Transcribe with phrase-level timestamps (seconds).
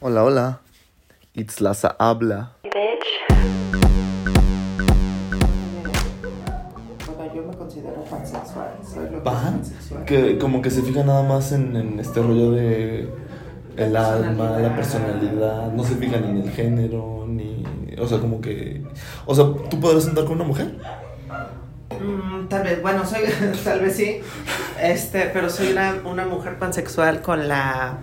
[0.00, 0.60] Hola, hola.
[1.34, 2.52] It's Laza habla.
[7.06, 8.70] Bueno, yo me considero pansexual.
[8.82, 9.36] Soy lo que ¿Pan?
[9.36, 10.04] es pansexual.
[10.04, 13.12] Que como que se fija nada más en, en este rollo de
[13.76, 17.64] el alma, la personalidad, no se fija ni en el género, ni...
[18.00, 18.82] O sea, como que...
[19.26, 20.78] O sea, ¿tú podrás sentar con una mujer?
[22.00, 23.22] Mm, tal vez, bueno, soy,
[23.64, 24.20] tal vez sí.
[24.80, 27.98] Este, pero soy una, una mujer pansexual con la.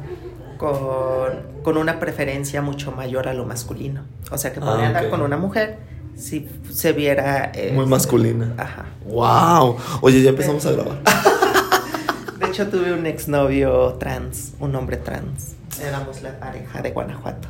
[0.57, 4.01] Con, con una preferencia mucho mayor a lo masculino.
[4.31, 5.77] O sea que Ah, podría andar con una mujer
[6.15, 7.51] si se viera.
[7.53, 8.53] eh, Muy masculina.
[8.57, 8.85] Ajá.
[9.05, 9.77] ¡Wow!
[10.01, 10.97] Oye, ya empezamos a grabar.
[12.39, 15.55] De hecho, tuve un exnovio trans, un hombre trans.
[15.81, 17.47] Éramos la pareja de Guanajuato.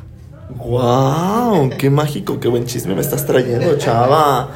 [0.48, 1.70] ¡Wow!
[1.78, 2.38] ¡Qué mágico!
[2.40, 4.48] ¡Qué buen chisme me estás trayendo, chava!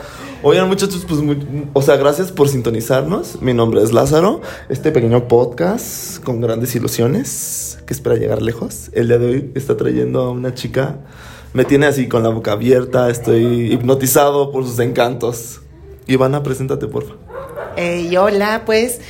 [0.42, 3.42] Oigan, muchachos, pues, muy- o sea, gracias por sintonizarnos.
[3.42, 4.40] Mi nombre es Lázaro.
[4.70, 8.90] Este pequeño podcast con grandes ilusiones que espera llegar lejos.
[8.94, 10.96] El día de hoy está trayendo a una chica.
[11.52, 13.10] Me tiene así con la boca abierta.
[13.10, 15.60] Estoy hipnotizado por sus encantos.
[16.06, 17.14] Ivana, preséntate, porfa.
[17.76, 19.00] Eh, y hola, pues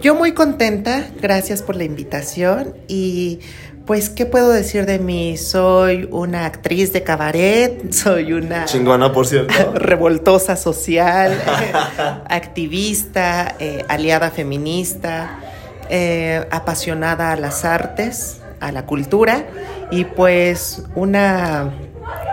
[0.00, 3.40] yo muy contenta, gracias por la invitación y
[3.86, 5.36] pues, ¿qué puedo decir de mí?
[5.36, 9.72] Soy una actriz de cabaret, soy una Chingona, por cierto.
[9.74, 11.32] revoltosa social,
[12.28, 15.38] activista, eh, aliada feminista,
[15.88, 19.46] eh, apasionada a las artes, a la cultura
[19.90, 21.72] y pues una,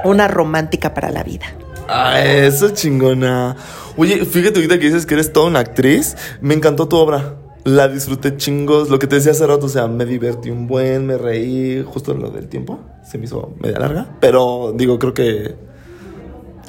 [0.04, 1.46] una romántica para la vida.
[1.88, 3.56] Ah, eso chingona.
[3.96, 6.16] Oye, fíjate ahorita que dices que eres toda una actriz.
[6.42, 7.36] Me encantó tu obra.
[7.64, 8.90] La disfruté chingos.
[8.90, 11.84] Lo que te decía hace rato, o sea, me divertí un buen, me reí.
[11.84, 12.80] Justo lo del tiempo.
[13.10, 14.18] Se me hizo media larga.
[14.20, 15.56] Pero digo, creo que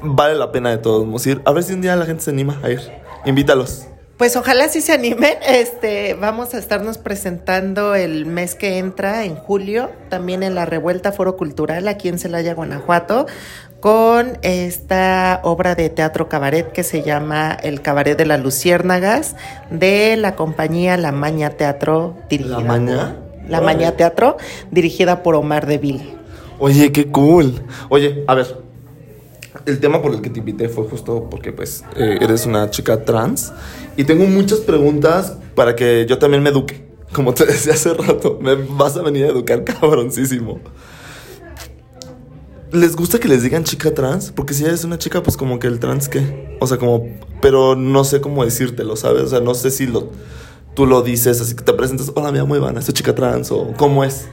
[0.03, 1.42] vale la pena de todos modos ir.
[1.45, 2.81] A ver si un día la gente se anima a ir.
[3.25, 3.86] Invítalos.
[4.17, 5.34] Pues ojalá sí se animen.
[5.47, 11.11] Este, vamos a estarnos presentando el mes que entra, en julio, también en la Revuelta
[11.11, 13.27] Foro Cultural aquí en Celaya, Guanajuato,
[13.94, 19.36] con esta obra de teatro cabaret que se llama El Cabaret de las Luciérnagas,
[19.70, 23.17] de la compañía La Maña Teatro, dirigida ¿La Maña?
[23.42, 24.39] por- La Maña Teatro,
[24.70, 26.14] dirigida por Omar Deville.
[26.58, 27.61] Oye, qué cool.
[27.90, 28.56] Oye, a ver.
[29.67, 33.05] El tema por el que te invité fue justo porque pues eh, eres una chica
[33.05, 33.52] trans
[33.98, 36.86] y tengo muchas preguntas para que yo también me eduque.
[37.12, 40.58] Como te decía hace rato, me vas a venir a educar cabroncísimo.
[42.74, 44.33] ¿Les gusta que les digan chica trans?
[44.33, 46.57] Porque si eres una chica, pues como que el trans qué.
[46.61, 47.07] O sea, como...
[47.40, 49.23] Pero no sé cómo decírtelo, ¿sabes?
[49.23, 50.11] O sea, no sé si lo,
[50.74, 53.73] tú lo dices, así que te presentas, hola, me llamo Ivana, soy chica trans o
[53.77, 54.27] cómo es.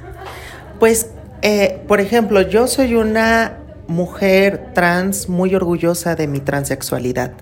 [0.79, 1.11] Pues,
[1.43, 7.33] eh, por ejemplo, yo soy una mujer trans muy orgullosa de mi transexualidad.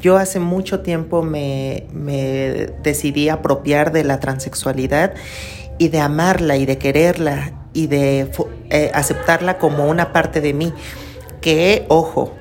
[0.00, 5.14] Yo hace mucho tiempo me, me decidí apropiar de la transexualidad
[5.78, 8.30] y de amarla y de quererla y de
[8.70, 10.72] eh, aceptarla como una parte de mí.
[11.40, 12.32] Que, ojo,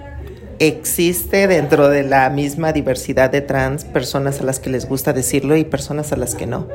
[0.60, 5.56] existe dentro de la misma diversidad de trans personas a las que les gusta decirlo
[5.58, 6.68] y personas a las que no.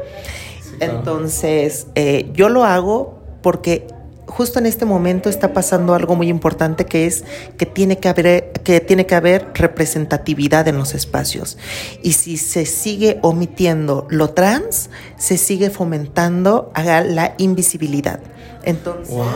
[0.79, 0.99] claro.
[0.99, 3.87] Entonces, eh, yo lo hago porque
[4.31, 7.25] justo en este momento está pasando algo muy importante que es
[7.59, 11.59] que tiene que haber, que tiene que haber representatividad en los espacios.
[12.03, 18.21] Y si se sigue omitiendo lo trans, se sigue fomentando a la invisibilidad.
[18.63, 19.27] Entonces, Wow.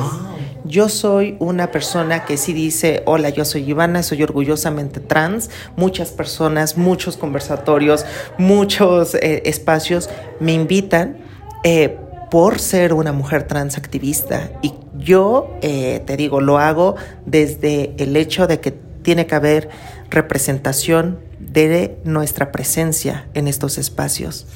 [0.64, 5.50] yo soy una persona que sí dice, hola, yo soy Ivana, soy orgullosamente trans.
[5.76, 8.04] Muchas personas, muchos conversatorios,
[8.38, 10.10] muchos eh, espacios
[10.40, 11.16] me invitan
[11.64, 11.98] eh,
[12.34, 14.50] por ser una mujer trans activista.
[14.60, 16.96] Y yo, eh, te digo, lo hago
[17.26, 19.68] desde el hecho de que tiene que haber
[20.10, 24.48] representación de nuestra presencia en estos espacios.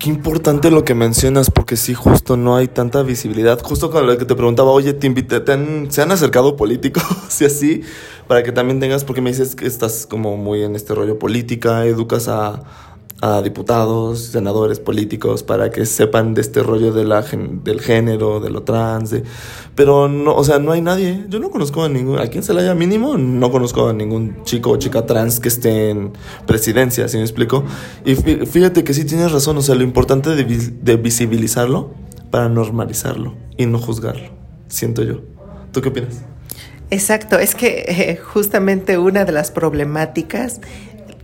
[0.00, 3.60] Qué importante lo que mencionas, porque sí, justo no hay tanta visibilidad.
[3.62, 7.04] Justo con lo que te preguntaba, oye, te invité, te han- ¿se han acercado políticos
[7.40, 7.82] y así?
[8.26, 11.86] Para que también tengas, porque me dices que estás como muy en este rollo política,
[11.86, 12.64] educas a,
[13.22, 18.50] a diputados, senadores políticos, para que sepan de este rollo de la, del género, de
[18.50, 19.22] lo trans, de-
[19.76, 21.24] pero no, o sea, no hay nadie.
[21.28, 24.76] Yo no conozco a ningún, aquí en Celaya mínimo, no conozco a ningún chico o
[24.76, 26.12] chica trans que esté en
[26.46, 27.64] presidencia, ¿sí me explico?
[28.04, 31.90] Y fí- fíjate que sí tienes razón, o sea, lo importante de, de visibilizarlo
[32.32, 34.30] para normalizarlo y no juzgarlo,
[34.66, 35.20] siento yo.
[35.72, 36.22] ¿Tú qué opinas?
[36.90, 40.60] Exacto, es que eh, justamente una de las problemáticas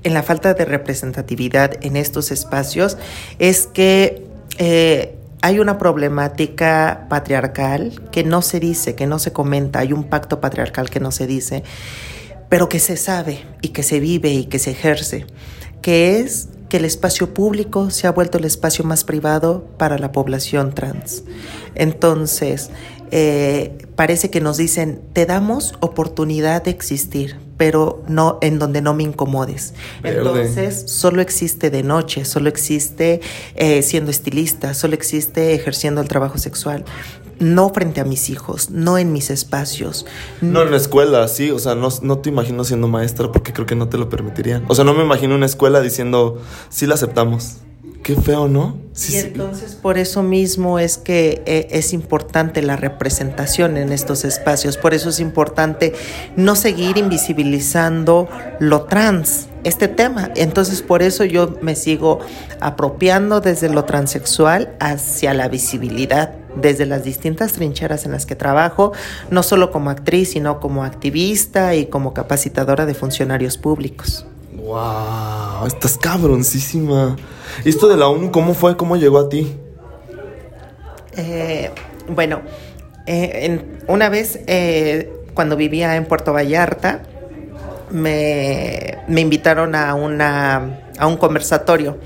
[0.03, 2.97] en la falta de representatividad en estos espacios
[3.39, 4.25] es que
[4.59, 10.05] eh, hay una problemática patriarcal que no se dice, que no se comenta, hay un
[10.05, 11.63] pacto patriarcal que no se dice,
[12.49, 15.27] pero que se sabe y que se vive y que se ejerce,
[15.83, 20.13] que es que el espacio público se ha vuelto el espacio más privado para la
[20.13, 21.25] población trans.
[21.75, 22.71] Entonces,
[23.11, 28.95] eh, parece que nos dicen, te damos oportunidad de existir, pero no en donde no
[28.95, 29.75] me incomodes.
[30.03, 30.19] Verde.
[30.19, 33.21] Entonces, solo existe de noche, solo existe
[33.57, 36.85] eh, siendo estilista, solo existe ejerciendo el trabajo sexual.
[37.41, 40.07] No frente a mis hijos, no en mis espacios.
[40.41, 43.67] No en la escuela, sí, o sea, no, no te imagino siendo maestra porque creo
[43.67, 44.65] que no te lo permitirían.
[44.69, 47.59] O sea, no me imagino una escuela diciendo, sí la aceptamos.
[48.03, 48.79] Qué feo, ¿no?
[48.93, 49.27] Sí, y sí.
[49.27, 54.95] entonces por eso mismo es que eh, es importante la representación en estos espacios, por
[54.95, 55.93] eso es importante
[56.37, 58.29] no seguir invisibilizando
[58.61, 60.31] lo trans, este tema.
[60.37, 62.21] Entonces por eso yo me sigo
[62.61, 68.93] apropiando desde lo transexual hacia la visibilidad, desde las distintas trincheras en las que trabajo,
[69.31, 74.27] no solo como actriz, sino como activista y como capacitadora de funcionarios públicos.
[74.69, 77.17] Wow, estás cabroncísima.
[77.65, 78.77] ¿Y esto de la ONU cómo fue?
[78.77, 79.57] ¿Cómo llegó a ti?
[81.17, 81.71] Eh,
[82.07, 82.43] bueno,
[83.07, 87.01] eh, en- una vez eh, cuando vivía en Puerto Vallarta,
[87.91, 91.97] me, me invitaron a, una, a un conversatorio.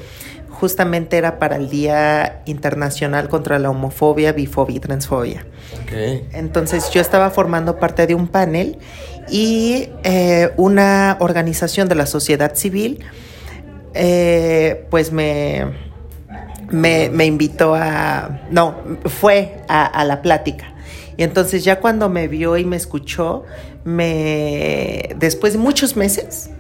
[0.49, 5.45] Justamente era para el Día Internacional contra la Homofobia, Bifobia y Transfobia.
[5.83, 5.93] Ok.
[6.33, 8.79] Entonces yo estaba formando parte de un panel
[9.33, 13.03] y eh, una organización de la sociedad civil
[13.95, 15.65] eh, pues me,
[16.71, 18.77] me, me invitó a, no,
[19.07, 20.75] fue a, a la plática.
[21.17, 23.45] Y entonces ya cuando me vio y me escuchó,
[23.85, 26.51] me, después de muchos meses,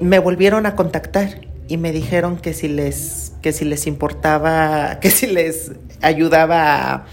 [0.00, 5.10] me volvieron a contactar y me dijeron que si les, que si les importaba, que
[5.10, 5.70] si les
[6.02, 7.06] ayudaba a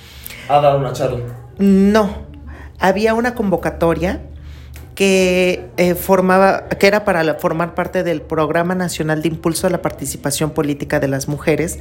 [0.49, 1.19] A dar una charla.
[1.59, 2.23] no,
[2.79, 4.19] había una convocatoria
[4.95, 9.69] que eh, formaba, que era para la- formar parte del Programa Nacional de Impulso a
[9.69, 11.79] la Participación Política de las Mujeres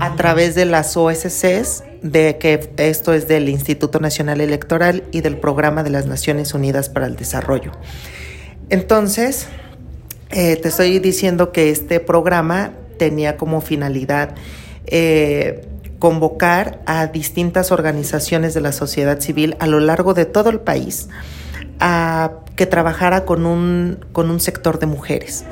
[0.00, 5.36] a través de las OSCs, de que esto es del Instituto Nacional Electoral y del
[5.38, 7.72] Programa de las Naciones Unidas para el Desarrollo.
[8.70, 9.46] Entonces,
[10.30, 14.34] eh, te estoy diciendo que este programa tenía como finalidad
[14.86, 15.66] eh,
[15.98, 21.08] convocar a distintas organizaciones de la sociedad civil a lo largo de todo el país
[21.80, 25.44] a que trabajara con un, con un sector de mujeres.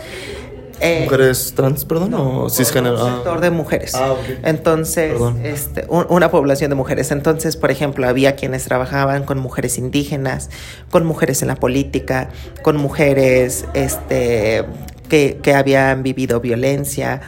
[0.81, 2.13] Eh, ¿Mujeres trans, perdón?
[2.13, 2.97] ¿O cisgénero?
[3.03, 3.15] un Ah.
[3.15, 3.95] sector de mujeres.
[3.95, 4.19] Ah, ok.
[4.43, 7.11] Entonces, este, un- una población de mujeres.
[7.13, 10.51] Entonces, por ejemplo, había quienes trabajaban con mujeres indígenas,
[10.91, 12.29] con mujeres en la política,
[12.63, 14.65] con mujeres este,
[15.09, 17.23] que, que habían vivido violencia.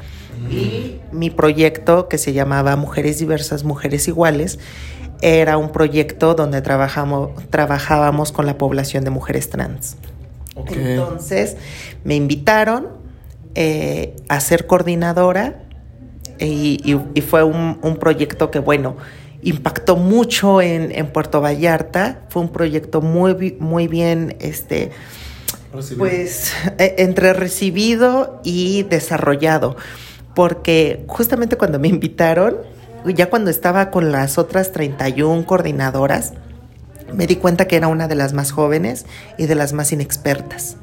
[0.51, 4.59] Y mi proyecto, que se llamaba Mujeres Diversas, Mujeres Iguales,
[5.20, 9.97] era un proyecto donde trabajamos, trabajábamos con la población de mujeres trans.
[10.56, 11.56] Entonces
[12.05, 12.88] me invitaron
[13.55, 15.62] eh, a ser coordinadora
[16.38, 18.97] y, y- y fue un, un proyecto que, bueno,
[19.43, 22.23] impactó mucho en, en Puerto Vallarta.
[22.29, 24.91] Fue un proyecto muy, muy bien, este,
[25.73, 25.99] Recibido.
[25.99, 29.76] pues, eh, entre recibido y desarrollado.
[30.35, 32.56] Porque justamente cuando me invitaron,
[33.14, 36.32] ya cuando estaba con las otras 31 coordinadoras,
[37.12, 39.06] me di cuenta que era una de las más jóvenes
[39.37, 40.76] y de las más inexpertas.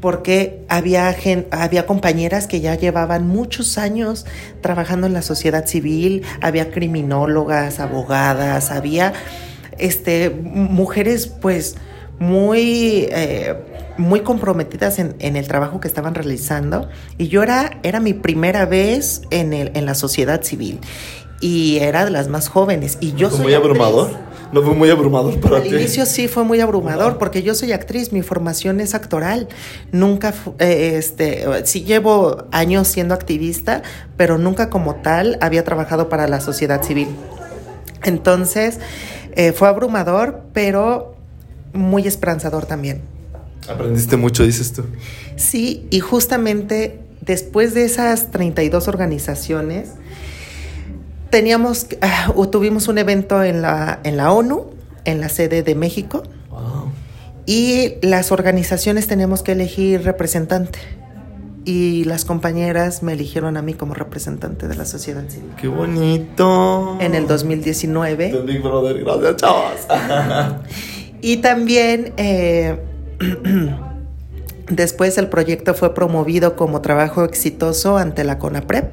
[0.00, 1.14] Porque había,
[1.52, 4.26] había compañeras que ya llevaban muchos años
[4.60, 9.12] trabajando en la sociedad civil, había criminólogas, abogadas, había
[9.78, 11.76] este, mujeres pues
[12.18, 13.54] muy, eh,
[13.96, 16.88] muy comprometidas en, en el trabajo que estaban realizando.
[17.16, 20.80] Y yo era, era mi primera vez en, el, en la sociedad civil
[21.42, 22.96] y era de las más jóvenes.
[23.00, 23.72] Y yo ¿Fue soy muy actriz.
[23.72, 24.10] abrumador?
[24.52, 25.70] ¿No fue muy abrumador para Al ti?
[25.70, 29.48] inicio sí fue muy abrumador porque yo soy actriz, mi formación es actoral.
[29.92, 33.82] Nunca, eh, este, sí llevo años siendo activista,
[34.16, 37.08] pero nunca como tal había trabajado para la sociedad civil.
[38.04, 38.78] Entonces,
[39.36, 41.16] eh, fue abrumador, pero
[41.72, 43.00] muy esperanzador también.
[43.68, 44.84] Aprendiste mucho, dices tú.
[45.36, 49.90] Sí, y justamente después de esas 32 organizaciones,
[51.32, 54.66] teníamos, ah, tuvimos un evento en la, en la ONU,
[55.06, 56.92] en la sede de México, Wow.
[57.46, 60.78] y las organizaciones tenemos que elegir representante.
[61.64, 65.52] Y las compañeras me eligieron a mí como representante de la sociedad civil.
[65.56, 66.98] ¡Qué bonito!
[67.00, 68.32] En el 2019.
[68.32, 69.86] De Big Brother, gracias, chavas.
[71.24, 72.80] Y también eh,
[74.68, 78.92] después el proyecto fue promovido como trabajo exitoso ante la CONAPREP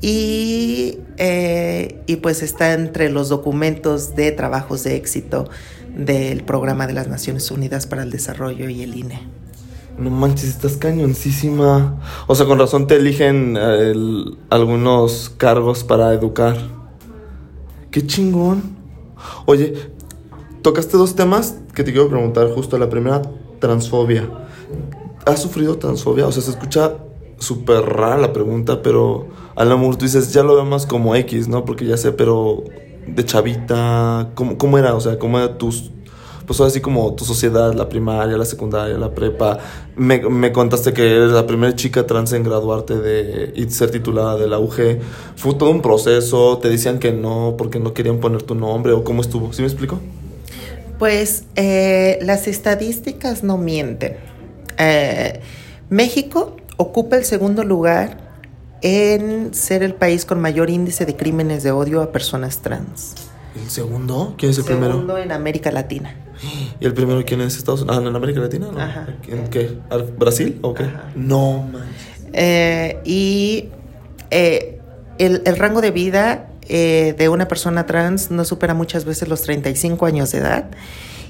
[0.00, 5.48] y, eh, y pues está entre los documentos de trabajos de éxito
[5.96, 9.20] del Programa de las Naciones Unidas para el Desarrollo y el INE.
[9.98, 12.00] No manches, estás cañoncísima.
[12.28, 13.92] O sea, con razón te eligen eh,
[14.48, 16.56] algunos cargos para educar.
[17.90, 18.76] Qué chingón.
[19.46, 19.74] Oye,
[20.62, 22.78] tocaste dos temas que te quiero preguntar justo.
[22.78, 23.22] La primera,
[23.58, 24.30] transfobia.
[25.26, 26.28] ¿Has sufrido transfobia?
[26.28, 26.94] O sea, se escucha
[27.38, 31.14] súper rara la pregunta, pero a lo mejor tú dices, ya lo veo más como
[31.16, 31.64] X, ¿no?
[31.64, 32.64] Porque ya sé, pero
[33.06, 34.94] de chavita, ¿cómo, cómo era?
[34.94, 35.90] O sea, ¿cómo era tus,
[36.46, 39.58] pues así como tu sociedad, la primaria, la secundaria, la prepa?
[39.96, 44.36] Me, me contaste que eres la primera chica trans en graduarte de, y ser titulada
[44.36, 45.00] de la UG.
[45.36, 49.04] Fue todo un proceso, te decían que no porque no querían poner tu nombre o
[49.04, 49.98] cómo estuvo, ¿sí me explico?
[50.98, 54.16] Pues eh, las estadísticas no mienten.
[54.78, 55.40] Eh,
[55.90, 58.16] México ocupa el segundo lugar
[58.80, 63.14] en ser el país con mayor índice de crímenes de odio a personas trans.
[63.62, 64.34] ¿El segundo?
[64.38, 64.92] ¿Quién es el primero?
[64.92, 66.14] Segundo en América Latina.
[66.80, 67.98] ¿Y el primero quién es Estados Unidos?
[68.04, 68.68] Ah, ¿en América Latina?
[68.72, 68.80] ¿no?
[68.80, 69.08] Ajá.
[69.26, 69.76] ¿En qué?
[69.90, 70.84] ¿Al- ¿Brasil o qué?
[70.84, 71.10] Ajá.
[71.16, 71.82] No, man.
[72.32, 73.68] Eh, y
[74.30, 74.80] eh,
[75.18, 79.42] el, el rango de vida eh, de una persona trans no supera muchas veces los
[79.42, 80.66] 35 años de edad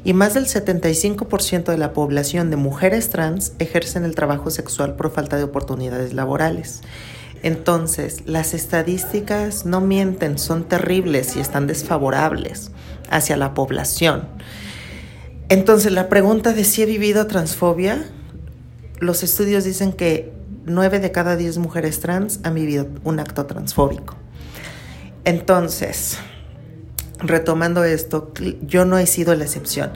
[0.04, 5.10] y más del 75% de la población de mujeres trans ejercen el trabajo sexual por
[5.10, 6.82] falta de oportunidades laborales.
[7.42, 12.70] Entonces, las estadísticas no mienten, son terribles y están desfavorables
[13.10, 14.28] hacia la población.
[15.48, 18.04] Entonces, la pregunta de si he vivido transfobia,
[18.98, 20.32] los estudios dicen que
[20.66, 24.16] 9 de cada 10 mujeres trans han vivido un acto transfóbico.
[25.24, 26.18] Entonces,
[27.18, 28.32] retomando esto,
[28.62, 29.92] yo no he sido la excepción.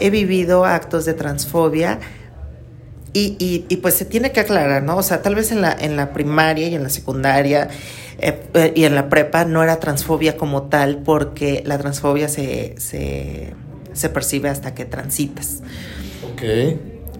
[0.00, 1.98] He vivido actos de transfobia
[3.12, 4.96] y, y- pues se tiene que aclarar, ¿no?
[4.96, 7.68] O sea, tal vez en la, en la primaria y en la secundaria
[8.18, 12.74] eh, eh, y en la prepa no era transfobia como tal porque la transfobia se,
[12.78, 13.54] se,
[13.94, 15.60] se percibe hasta que transitas.
[16.32, 16.42] Ok.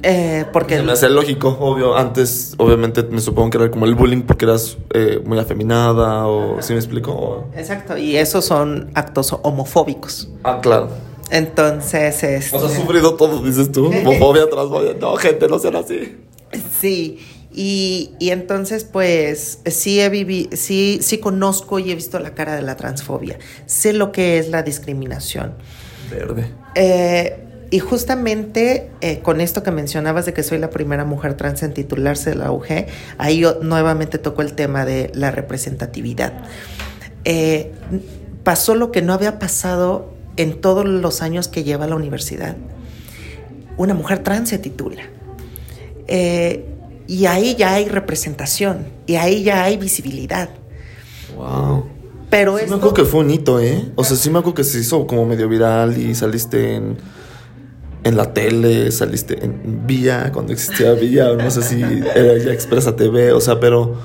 [0.03, 1.97] Eh, porque Se me hace lógico, obvio.
[1.97, 6.61] Antes, obviamente, me supongo que era como el bullying porque eras eh, muy afeminada o...
[6.63, 7.13] ¿Sí me explico?
[7.13, 10.29] O- Exacto, y esos son actos homofóbicos.
[10.45, 10.89] Ah, claro.
[11.31, 13.87] Entonces, este, O sea, has sufrido todo, dices tú.
[14.05, 14.95] Homofobia, transfobia.
[15.01, 16.17] No, gente, no sean así.
[16.81, 17.19] sí,
[17.53, 22.55] y, y entonces pues sí he vivi sí, sí conozco y he visto la cara
[22.55, 23.39] de la transfobia.
[23.67, 25.55] Sé lo que es la discriminación.
[26.11, 26.53] Verde.
[26.75, 31.63] Eh, y justamente eh, con esto que mencionabas de que soy la primera mujer trans
[31.63, 32.87] en titularse de la UG,
[33.19, 36.33] ahí yo nuevamente tocó el tema de la representatividad.
[37.25, 37.73] Eh,
[38.45, 42.57] pasó lo que no había pasado en todos los años que lleva la universidad.
[43.77, 45.03] Una mujer trans se titula.
[46.07, 46.65] Eh,
[47.09, 50.51] y ahí ya hay representación, y ahí ya hay visibilidad.
[51.37, 51.87] Wow.
[52.31, 53.85] Pero Sí esto- me acuerdo que fue un hito, ¿eh?
[53.95, 56.97] O sea, sí me acuerdo que se hizo como medio viral y saliste en,
[58.07, 62.95] en la tele, saliste en Vía, cuando existía Vía, no sé si era ya Expresa
[62.95, 63.97] TV, o sea, pero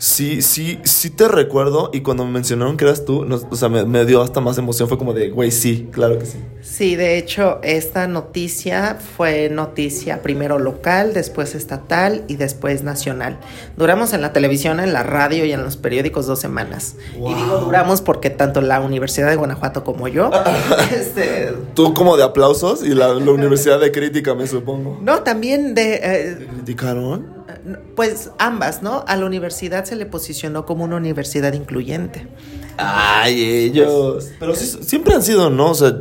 [0.00, 3.84] sí, sí, sí te recuerdo y cuando me mencionaron que eras tú, o sea, me,
[3.84, 6.38] me dio hasta más emoción, fue como de, güey, sí, claro que sí.
[6.62, 13.38] Sí, de hecho, esta noticia fue noticia primero local, después estatal y después nacional.
[13.76, 16.96] Duramos en la televisión, en la radio y en los periódicos dos semanas.
[17.18, 17.30] Wow.
[17.30, 20.30] Y digo duramos porque tanto la Universidad de Guanajuato como yo,
[20.92, 24.98] este, Tú como de aplausos y la, la Universidad de Crítica, me supongo.
[25.02, 27.39] no, también de, eh, ¿Te criticaron?
[27.96, 29.04] Pues ambas, ¿no?
[29.06, 32.26] A la universidad se le posicionó como una universidad incluyente.
[32.76, 34.30] Ay, ellos.
[34.38, 35.70] Pero sí, siempre han sido, ¿no?
[35.70, 35.94] O sea,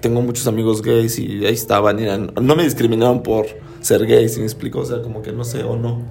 [0.00, 1.98] tengo muchos amigos gays y ahí estaban.
[1.98, 3.46] y eran- no me discriminaron por
[3.80, 4.80] ser gay, si me explico.
[4.80, 6.02] O sea, como que no sé o no.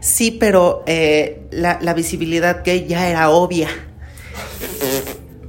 [0.00, 3.68] Sí, pero eh, la, la visibilidad gay ya era obvia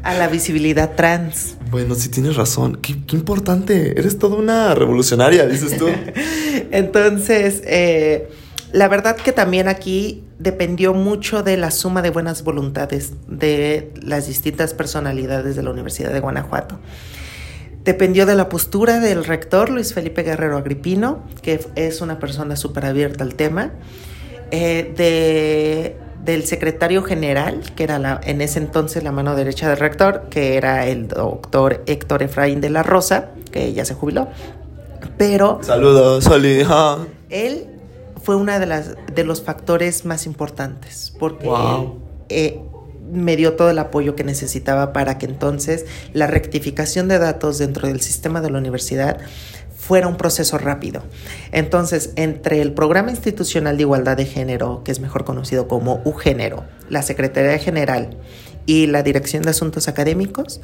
[0.04, 1.56] a la visibilidad trans.
[1.72, 2.78] Bueno, sí tienes razón.
[2.82, 4.00] Qué, qué importante.
[4.00, 5.88] Eres toda una revolucionaria, dices tú.
[6.72, 8.30] Entonces, eh,
[8.72, 14.28] la verdad que también aquí dependió mucho de la suma de buenas voluntades de las
[14.28, 16.80] distintas personalidades de la Universidad de Guanajuato.
[17.84, 22.86] Dependió de la postura del rector Luis Felipe Guerrero Agripino, que es una persona súper
[22.86, 23.72] abierta al tema,
[24.52, 29.78] eh, de, del secretario general, que era la- en ese entonces la mano derecha del
[29.78, 34.28] rector, que era el doctor Héctor Efraín de la Rosa, que ya se jubiló.
[35.18, 36.64] Pero Saludos, Soli.
[37.30, 37.66] él
[38.30, 42.00] fue uno de, las, de los factores más importantes porque Wow.
[42.30, 42.62] eh,
[43.12, 47.88] me dio todo el apoyo que necesitaba para que entonces la rectificación de datos dentro
[47.88, 49.18] del sistema de la universidad
[49.76, 51.02] fuera un proceso rápido.
[51.52, 56.66] Entonces, entre el Programa Institucional de Igualdad de Género, que es mejor conocido como UGénero,
[56.88, 58.16] la Secretaría General
[58.68, 60.62] y la Dirección de Asuntos Académicos,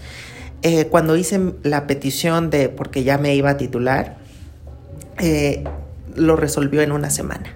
[0.62, 4.18] eh, cuando hice la petición de, porque ya me iba a titular,
[5.18, 5.64] eh,
[6.16, 7.56] lo resolvió en una semana.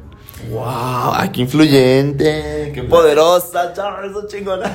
[0.51, 2.71] Wow, ay, qué influyente.
[2.73, 4.73] Qué poderosa, chao, eso chingona.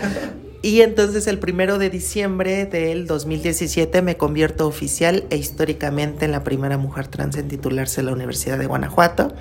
[0.64, 6.43] Y entonces el primero de diciembre del 2017 me convierto oficial e históricamente en la
[6.43, 9.35] primera mujer trans en titularse en la Universidad de Guanajuato.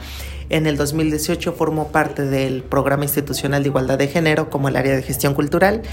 [0.49, 4.97] En el 2018 formo parte del Programa Institucional de Igualdad de Género como el área
[4.97, 5.83] de gestión cultural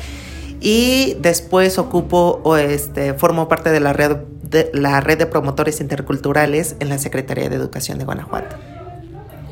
[0.61, 4.17] y después ocupo o este formo parte de la red
[4.51, 8.57] de la red de promotores interculturales en la Secretaría de Educación de Guanajuato.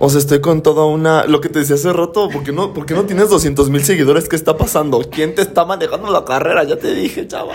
[0.01, 1.25] O sea, estoy con toda una...
[1.25, 3.85] Lo que te decía hace rato, ¿por qué no, por qué no tienes 200 mil
[3.85, 4.29] seguidores?
[4.29, 5.01] ¿Qué está pasando?
[5.11, 6.63] ¿Quién te está manejando la carrera?
[6.65, 7.55] Ya te dije, chava.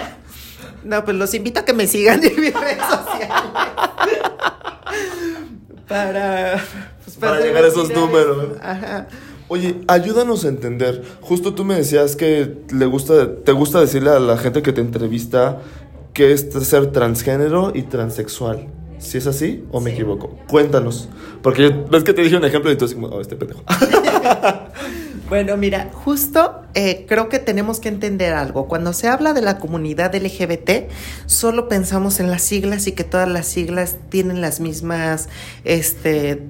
[0.84, 3.30] No, pues los invito a que me sigan en mis redes sociales.
[5.88, 6.64] para...
[7.06, 8.58] Pues, para, llegar a esos números.
[8.62, 9.08] Ajá.
[9.48, 11.04] Oye, ayúdanos a entender.
[11.22, 14.82] Justo tú me decías que le gusta, te gusta decirle a la gente que te
[14.82, 15.62] entrevista
[16.14, 18.68] que es ser transgénero y transexual.
[19.04, 20.38] ¿Si es así o me equivoco?
[20.48, 21.10] Cuéntanos.
[21.42, 23.62] Porque ves que te dije un ejemplo y entonces, oh, este pendejo.
[25.30, 28.70] bueno, mira, justo eh, creo que tenemos que entender algo.
[28.70, 30.90] Cuando se habla de la comunidad LGBT,
[31.26, 35.28] solo pensamos en las siglas y que todas las siglas tienen las mismas
[35.66, 36.42] este,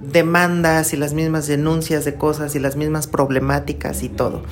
[0.00, 4.42] demandas y las mismas denuncias de cosas y las mismas problemáticas y todo.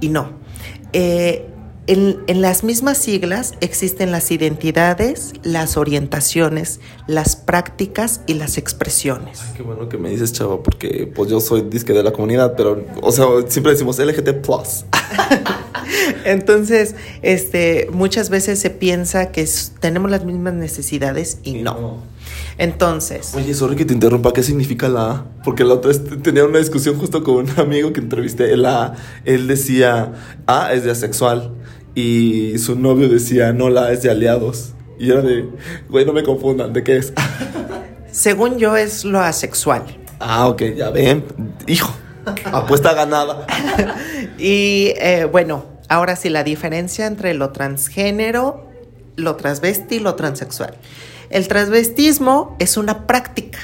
[0.00, 0.32] Y no.
[0.92, 1.51] Eh,
[1.86, 9.40] en, las mismas siglas existen las identidades, las orientaciones, las prácticas y las expresiones.
[9.42, 12.54] Ay, qué bueno que me dices, chavo, porque pues yo soy disque de la comunidad,
[12.56, 14.46] pero, o sea, siempre decimos LGBT+.
[16.24, 19.48] Entonces, este, muchas veces se piensa que
[19.80, 22.00] tenemos las mismas necesidades y, no.
[22.58, 23.32] Entonces.
[23.34, 25.24] Oye, sorry que te interrumpa, ¿qué significa la A?
[25.42, 28.56] Porque la otra vez tenía una discusión justo con un amigo que entrevisté.
[28.56, 30.12] La A, él decía,
[30.46, 31.52] A es de asexual
[31.94, 34.72] y su novio decía, no, la es de aliados.
[34.98, 35.48] Y era de,
[35.88, 37.12] güey, no me confundan, ¿de qué es?
[38.10, 39.82] Según yo es lo asexual.
[40.20, 41.24] Ah, ok, ya ven.
[41.66, 41.92] Hijo,
[42.44, 43.46] apuesta ganada.
[44.38, 48.70] y eh, bueno, ahora sí, la diferencia entre lo transgénero,
[49.16, 50.74] lo transvesti y lo transexual.
[51.30, 53.58] El transvestismo es una práctica,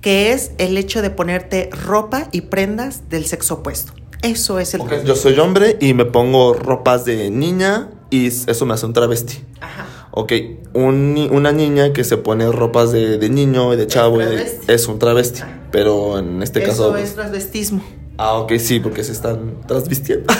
[0.00, 3.92] que es el hecho de ponerte ropa y prendas del sexo opuesto.
[4.26, 8.74] Eso es el Yo soy hombre y me pongo ropas de niña y eso me
[8.74, 9.38] hace un travesti.
[9.60, 9.86] Ajá.
[10.10, 10.32] Ok,
[10.72, 15.42] una niña que se pone ropas de, niño y de chavo es un travesti.
[15.70, 16.96] Pero en este caso.
[16.96, 17.82] Eso es transvestismo.
[18.18, 20.32] Ah, ok, sí, porque se están transvistiendo.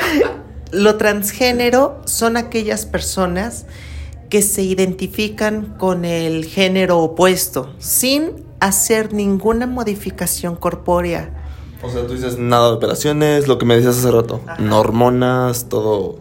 [0.72, 3.66] Lo transgénero son aquellas personas
[4.28, 11.39] que se identifican con el género opuesto sin hacer ninguna modificación corpórea
[11.82, 15.68] o sea, tú dices nada de operaciones, lo que me decías hace rato, no hormonas,
[15.68, 16.18] todo.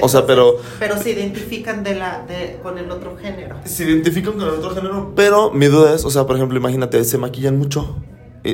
[0.00, 0.56] o sea, pero.
[0.78, 3.56] Pero se identifican de la, de, con el otro género.
[3.64, 7.02] Se identifican con el otro género, pero mi duda es, o sea, por ejemplo, imagínate,
[7.04, 7.96] se maquillan mucho.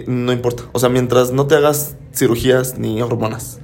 [0.07, 0.65] no importa.
[0.73, 3.59] O sea, mientras no te hagas cirugías ni hormonas.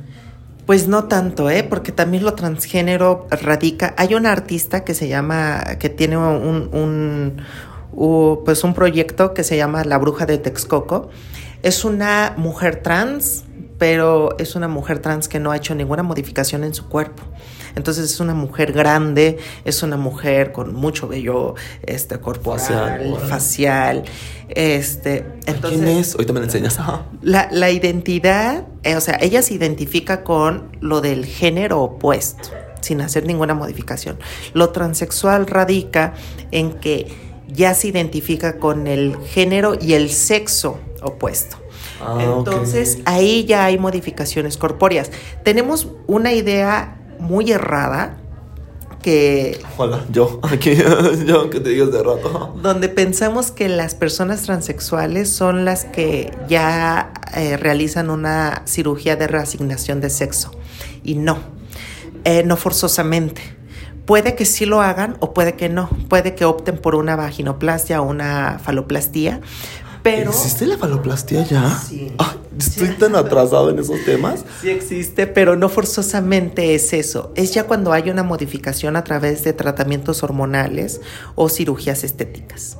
[0.67, 1.65] Pues no tanto, ¿eh?
[1.65, 3.95] Porque también lo transgénero radica.
[3.97, 7.43] Hay una artista que se llama, que tiene un, un,
[7.93, 11.11] un pues un proyecto que se llama La Bruja de Texcoco
[11.63, 13.45] es una mujer trans,
[13.79, 17.23] pero es una mujer trans que no ha hecho ninguna modificación en su cuerpo.
[17.77, 24.05] Entonces es una mujer grande, es una mujer con mucho vello este, corporal, facial.
[24.49, 26.15] este, entonces, ¿Quién es?
[26.15, 26.79] Ahorita me la enseñas.
[27.23, 32.49] La, la identidad, eh, o sea, ella se identifica con lo del género opuesto,
[32.81, 34.19] sin hacer ninguna modificación.
[34.55, 36.15] Lo transexual radica
[36.51, 41.57] en que ya se identifica con el género y el sexo opuesto.
[42.01, 45.11] Ah, Entonces ahí ya hay modificaciones corpóreas.
[45.45, 48.17] Tenemos una idea muy errada
[49.03, 49.61] que...
[49.77, 50.75] Hola, yo, aquí,
[51.27, 52.55] yo que te digas de rato.
[52.63, 59.27] Donde pensamos que las personas transexuales son las que ya eh, realizan una cirugía de
[59.27, 60.53] reasignación de sexo.
[61.03, 61.39] Y no,
[62.25, 63.60] eh, no forzosamente.
[64.11, 65.89] Puede que sí lo hagan o puede que no.
[66.09, 69.41] Puede que opten por una vaginoplastia o una faloplastía.
[70.03, 70.33] Pero...
[70.33, 71.71] ¿Existe la faloplastia ya?
[71.79, 72.13] Sí.
[72.59, 74.45] estoy tan atrasado en esos temas.
[74.63, 77.31] Sí existe, pero no forzosamente es eso.
[77.37, 81.01] Es ya cuando hay una modificación a través de tratamientos hormonales
[81.37, 82.79] o cirugías estéticas.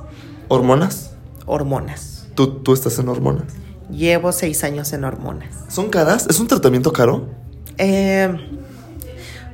[0.49, 1.11] ¿Hormonas?
[1.45, 2.27] Hormonas.
[2.35, 3.53] ¿Tú, tú estás en hormonas?
[3.89, 5.55] Llevo seis años en hormonas.
[5.69, 6.27] ¿Son caras?
[6.29, 7.29] ¿Es un tratamiento caro?
[7.77, 8.60] Eh,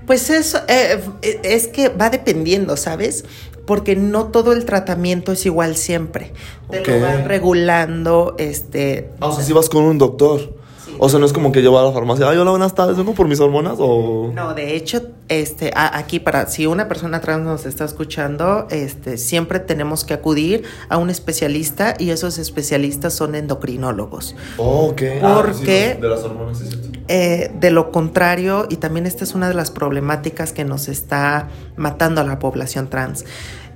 [0.07, 0.99] pues eso, eh,
[1.43, 3.25] es que va dependiendo, ¿sabes?
[3.65, 6.31] Porque no todo el tratamiento es igual siempre.
[6.71, 9.09] Te lo van regulando, este...
[9.19, 10.55] Ah, o sea, si vas con un doctor.
[10.99, 12.97] O sea, no es como que yo voy a la farmacia, ay, hola, buenas tardes,
[12.97, 14.31] vengo por mis hormonas o...
[14.33, 19.17] No, de hecho, este, a- aquí para, si una persona trans nos está escuchando, este,
[19.17, 24.35] siempre tenemos que acudir a un especialista y esos especialistas son endocrinólogos.
[24.57, 25.01] Oh, ok.
[25.21, 26.87] Porque- sí, de las hormonas, es cierto.
[27.09, 31.47] Eh, de lo contrario, y también esta es una de las problemáticas que nos está
[31.75, 33.23] matando a la población trans,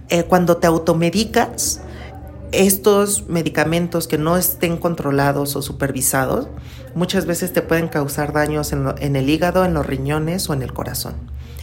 [0.09, 1.81] eh, cuando te automedicas,
[2.51, 6.47] estos medicamentos que no estén controlados o supervisados,
[6.95, 10.53] muchas veces te pueden causar daños en, lo- en el hígado, en los riñones o
[10.53, 11.13] en el corazón.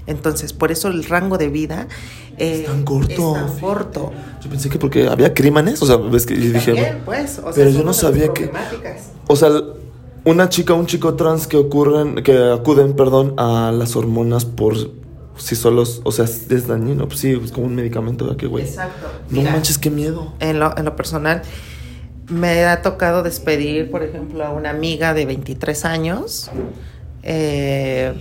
[0.06, 1.86] Entonces, por eso el rango de vida
[2.38, 3.10] eh, Es tan corto.
[3.36, 4.12] es tan corto.
[4.42, 7.42] Yo pensé que porque había crímenes, o sea, ves que y dije, También, pues, o
[7.42, 8.50] sea, pero yo no sabía que-
[9.26, 9.50] o sea,
[10.24, 14.74] una chica un chico trans que ocurren, que acuden, perdón, a las hormonas por
[15.38, 18.38] sí solos, o sea, es dañino, pues sí, es como un medicamento, ¿verdad?
[18.38, 18.64] Que güey.
[18.64, 19.08] Exacto.
[19.30, 20.32] No Mira, manches, qué miedo.
[20.40, 21.42] en lo, en lo personal,
[22.28, 26.50] me ha tocado despedir, por ejemplo, a una amiga de 23 años
[27.22, 28.12] eh,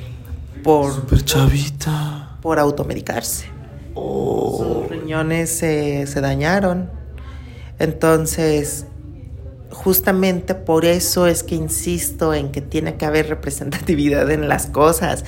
[0.64, 2.38] por, Súper chavita.
[2.42, 3.48] por automedicarse.
[3.96, 4.84] Oh.
[4.88, 6.90] Sus riñones se dañaron.
[7.80, 8.86] Entonces,
[9.72, 15.24] justamente por eso es que insisto en que tiene que haber representatividad en las cosas.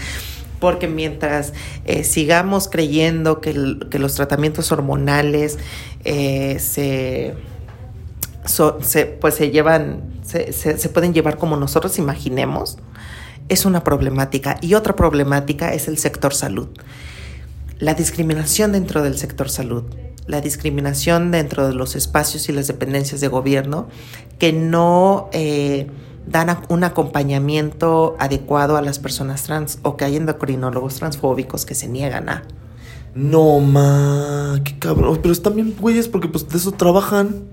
[0.60, 1.54] Porque mientras
[1.86, 5.58] eh, sigamos creyendo que, que los tratamientos hormonales
[6.04, 7.36] eh, se,
[8.82, 12.78] se- pues se llevan, se, se- se pueden llevar como nosotros imaginemos,
[13.48, 14.58] es una problemática.
[14.62, 16.70] Y otra problemática es el sector salud
[17.80, 19.86] la discriminación dentro del sector salud,
[20.28, 23.88] la discriminación dentro de los espacios y las dependencias de gobierno
[24.38, 25.88] que no eh,
[26.30, 31.88] dan un acompañamiento adecuado a las personas trans o que hay endocrinólogos transfóbicos que se
[31.88, 32.44] niegan a.
[33.16, 35.20] No, ma, qué cabrón.
[35.22, 37.44] Pero están bien güeyes porque pues de eso trabajan.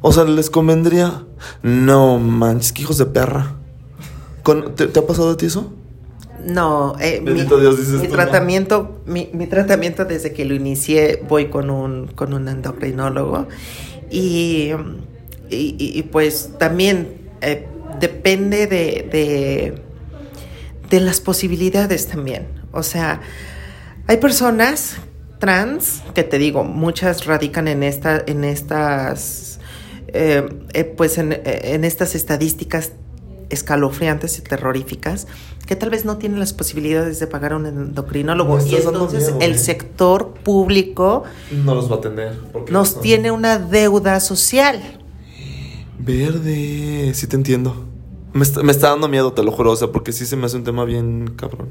[0.00, 1.24] O sea, les convendría.
[1.62, 3.52] No manches, que hijos de perra.
[4.42, 5.72] Con- ¿te, te ha pasado a ti eso?
[6.44, 11.46] No, eh, mi, Dios, dices mi tratamiento, mi, mi tratamiento desde que lo inicié voy
[11.48, 13.48] con un, con un endocrinólogo
[14.10, 14.70] y-
[15.50, 17.66] y, pues también eh,
[18.00, 19.82] depende de, de,
[20.90, 22.46] de las posibilidades también.
[22.72, 23.20] O sea,
[24.06, 24.96] hay personas
[25.38, 29.60] trans que te digo, muchas radican en esta, en estas,
[30.08, 32.92] eh, eh, pues en, en estas estadísticas
[33.48, 35.26] escalofriantes y terroríficas
[35.66, 39.38] que tal vez no tienen las posibilidades de pagar a un endocrinólogo y entonces miedo,
[39.40, 39.58] el eh.
[39.58, 42.00] sector público No los va a
[42.52, 43.02] porque nos no.
[43.02, 44.80] tiene una deuda social.
[45.98, 47.84] Verde, sí te entiendo.
[48.32, 50.46] Me está, me está dando miedo, te lo juro, o sea, porque sí se me
[50.46, 51.70] hace un tema bien cabrón.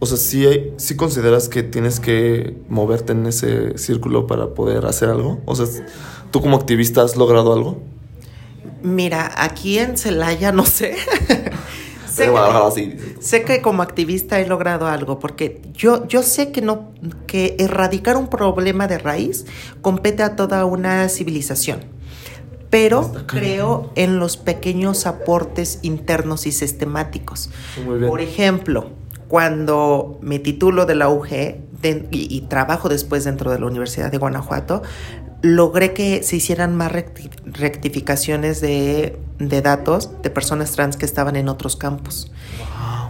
[0.00, 4.86] O sea, sí, hay, sí consideras que tienes que moverte en ese círculo para poder
[4.86, 5.40] hacer algo.
[5.44, 5.66] O sea,
[6.30, 7.80] ¿tú como activista has logrado algo?
[8.82, 10.94] Mira, aquí en Celaya no sé.
[12.08, 12.96] sé, que, sí.
[13.20, 16.92] sé que como activista he logrado algo, porque yo, yo sé que no,
[17.26, 19.46] que erradicar un problema de raíz
[19.82, 21.97] compete a toda una civilización.
[22.70, 27.50] Pero creo en los pequeños aportes internos y sistemáticos.
[27.84, 28.10] Muy bien.
[28.10, 28.90] Por ejemplo,
[29.28, 34.10] cuando me titulo de la UG de- y, y trabajo después dentro de la Universidad
[34.10, 34.82] de Guanajuato,
[35.42, 41.36] logré que se hicieran más recti- rectificaciones de, de datos de personas trans que estaban
[41.36, 42.32] en otros campos.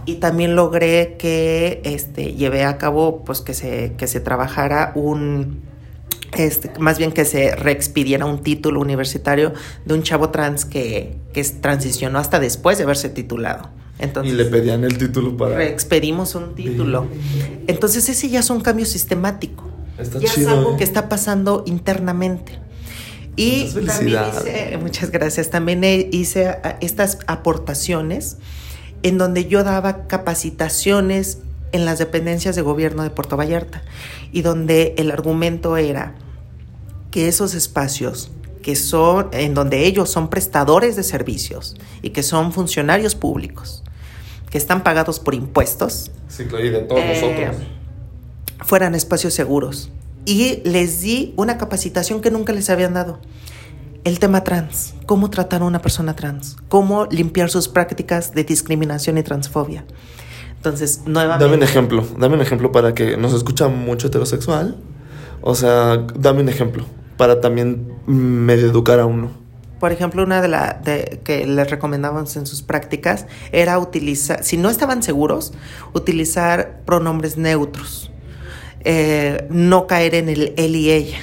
[0.05, 5.61] Y también logré que este, llevé a cabo pues, que, se, que se trabajara un,
[6.37, 9.53] este, más bien que se reexpidiera un título universitario
[9.85, 13.69] de un chavo trans que, que transicionó hasta después de haberse titulado.
[13.99, 15.55] Entonces, y le pedían el título para...
[15.55, 17.07] reexpedimos un título.
[17.67, 19.65] Entonces ese ya es un cambio sistemático.
[19.97, 20.77] Está ya chido, es algo ¿eh?
[20.77, 22.59] que está pasando internamente.
[23.35, 28.37] Y Muchas también hice, muchas gracias, también hice estas aportaciones
[29.03, 31.39] en donde yo daba capacitaciones
[31.71, 33.83] en las dependencias de gobierno de Puerto Vallarta
[34.31, 36.15] y donde el argumento era
[37.11, 42.51] que esos espacios que son en donde ellos son prestadores de servicios y que son
[42.51, 43.83] funcionarios públicos
[44.49, 47.67] que están pagados por impuestos Sí, claro, y de todos eh, nosotros.
[48.63, 49.89] fueran espacios seguros.
[50.25, 53.19] Y les di una capacitación que nunca les habían dado.
[54.03, 59.17] El tema trans, cómo tratar a una persona trans, cómo limpiar sus prácticas de discriminación
[59.17, 59.85] y transfobia.
[60.59, 61.45] Entonces, nuevamente...
[61.45, 64.75] Dame un ejemplo, dame un ejemplo para que nos escucha mucho heterosexual.
[65.39, 66.83] O sea, dame un ejemplo
[67.15, 69.31] para también medio educar a uno.
[69.79, 70.75] Por ejemplo, una de las
[71.23, 75.53] que les recomendábamos en sus prácticas era utilizar, si no estaban seguros,
[75.93, 78.11] utilizar pronombres neutros.
[78.81, 81.19] Eh, no caer en el él y ella.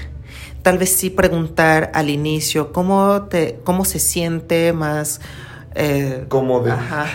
[0.62, 5.20] Tal vez sí preguntar al inicio cómo, te, cómo se siente más
[5.74, 6.72] eh, Como de...
[6.72, 7.06] ajá,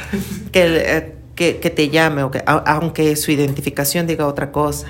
[0.51, 4.85] que, eh, que, que te llame, o que, a- aunque su identificación diga otra cosa.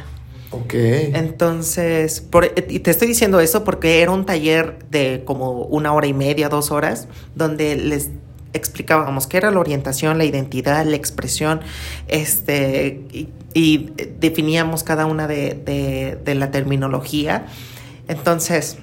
[0.51, 0.73] Ok.
[0.73, 6.07] Entonces, por- y te estoy diciendo eso porque era un taller de como una hora
[6.07, 8.09] y media, dos horas, donde les
[8.51, 11.61] explicábamos qué era la orientación, la identidad, la expresión,
[12.09, 17.45] este, y, y definíamos cada una de, de- de la terminología.
[18.09, 18.77] Entonces,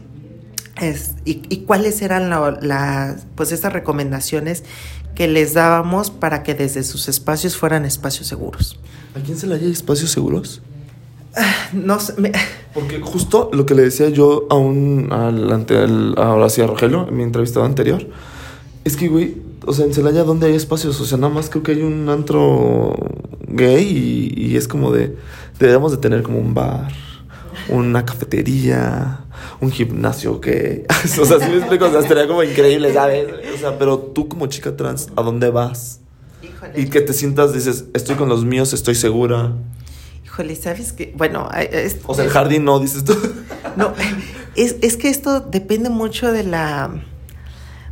[0.81, 4.65] es- y, y cuáles eran la- pues estas recomendaciones
[5.15, 8.79] que les dábamos para que desde sus espacios fueran espacios seguros.
[9.17, 10.61] ¿A quién se le haya espacios seguros?
[11.73, 12.33] No sé, me-
[12.75, 17.07] Porque justo lo que le decía yo a un, al, al- ahora sí a Rogelio,
[17.09, 18.07] en mi entrevista anterior,
[18.85, 21.01] es que, güey, o sea, en Celaya, ¿dónde hay espacios?
[21.01, 22.95] O sea, nada más creo que hay un antro
[23.49, 25.17] gay y, y es como de,
[25.59, 26.93] debemos de tener como un bar,
[27.69, 29.21] una cafetería,
[29.61, 30.87] un gimnasio que,
[31.21, 33.27] o sea, si me explico, o sea, estaría como increíble, ¿sabes?
[33.55, 36.01] O sea, pero tú como chica trans, ¿a dónde vas?
[36.43, 36.81] Híjole.
[36.81, 39.53] Y que te sientas, dices, estoy con los míos, estoy segura.
[40.25, 41.13] Híjole, ¿sabes qué?
[41.17, 43.17] Bueno, es- O sea, el jardín no, dices tú.
[43.77, 43.93] no,
[44.55, 46.91] es, es que esto depende mucho de la,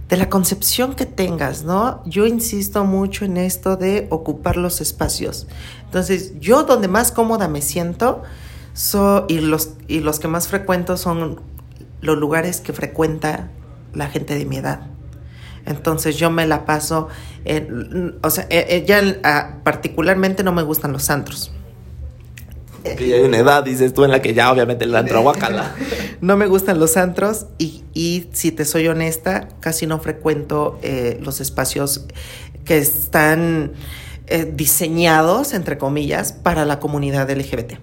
[0.09, 2.03] de la concepción que tengas, ¿no?
[2.07, 5.49] Yo insisto mucho en esto de ocupar los espacios.
[5.87, 8.23] Entonces, yo donde más cómoda me siento
[8.77, 11.41] so- y, los, y los que más frecuento son
[12.01, 13.51] los lugares que frecuenta
[13.95, 14.87] la gente de mi edad.
[15.65, 17.09] Entonces yo me la paso,
[18.23, 21.51] o sea, eh, eh, ya ah, particularmente no me gustan los antros.
[22.85, 25.75] Que ya hay una edad, dices tú, en la que ya obviamente el antro guácala.
[26.23, 31.19] No me gustan los antros y, y si te soy honesta, casi no frecuento eh,
[31.21, 32.07] los espacios
[32.65, 33.73] que están
[34.29, 37.75] eh, diseñados, entre comillas, para la comunidad LGBT.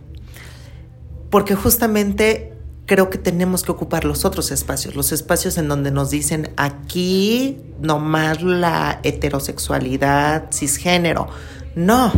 [1.33, 2.53] Porque justamente
[2.85, 7.57] creo que tenemos que ocupar los otros espacios, los espacios en donde nos dicen aquí
[7.81, 11.27] nomás la heterosexualidad cisgénero.
[11.73, 12.11] No.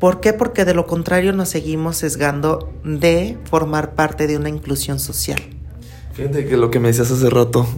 [0.00, 0.32] ¿Por qué?
[0.32, 5.38] Porque de lo contrario nos seguimos sesgando de formar parte de una inclusión social.
[6.14, 7.68] Fíjate que lo que me decías hace rato.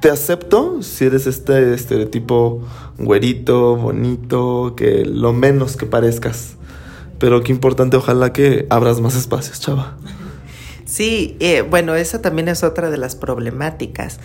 [0.00, 2.60] Te acepto si eres este estereotipo
[2.98, 6.54] güerito, bonito, que lo menos que parezcas.
[7.18, 9.96] Pero qué importante, ojalá que abras más espacios, chava.
[10.84, 14.20] Sí, eh, bueno, esa también es otra de las problemáticas.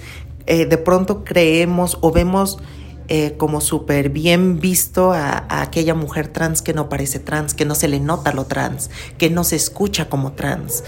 [0.45, 2.59] Eh, de pronto creemos o vemos
[3.09, 7.65] eh, como súper bien visto a, a aquella mujer trans que no parece trans, que
[7.65, 10.83] no se le nota lo trans, que no se escucha como trans.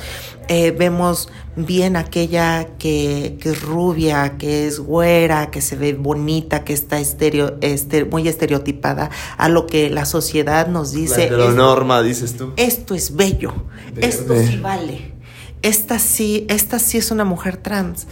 [0.47, 6.63] Eh, vemos bien aquella que, que es rubia, que es güera, que se ve bonita,
[6.63, 11.29] que está estereo, este, muy estereotipada a lo que la sociedad nos dice.
[11.31, 12.53] La es- norma, dices tú.
[12.57, 13.53] esto es bello,
[13.97, 15.13] esto sí vale,
[15.61, 18.07] esta sí, esta sí es una mujer trans.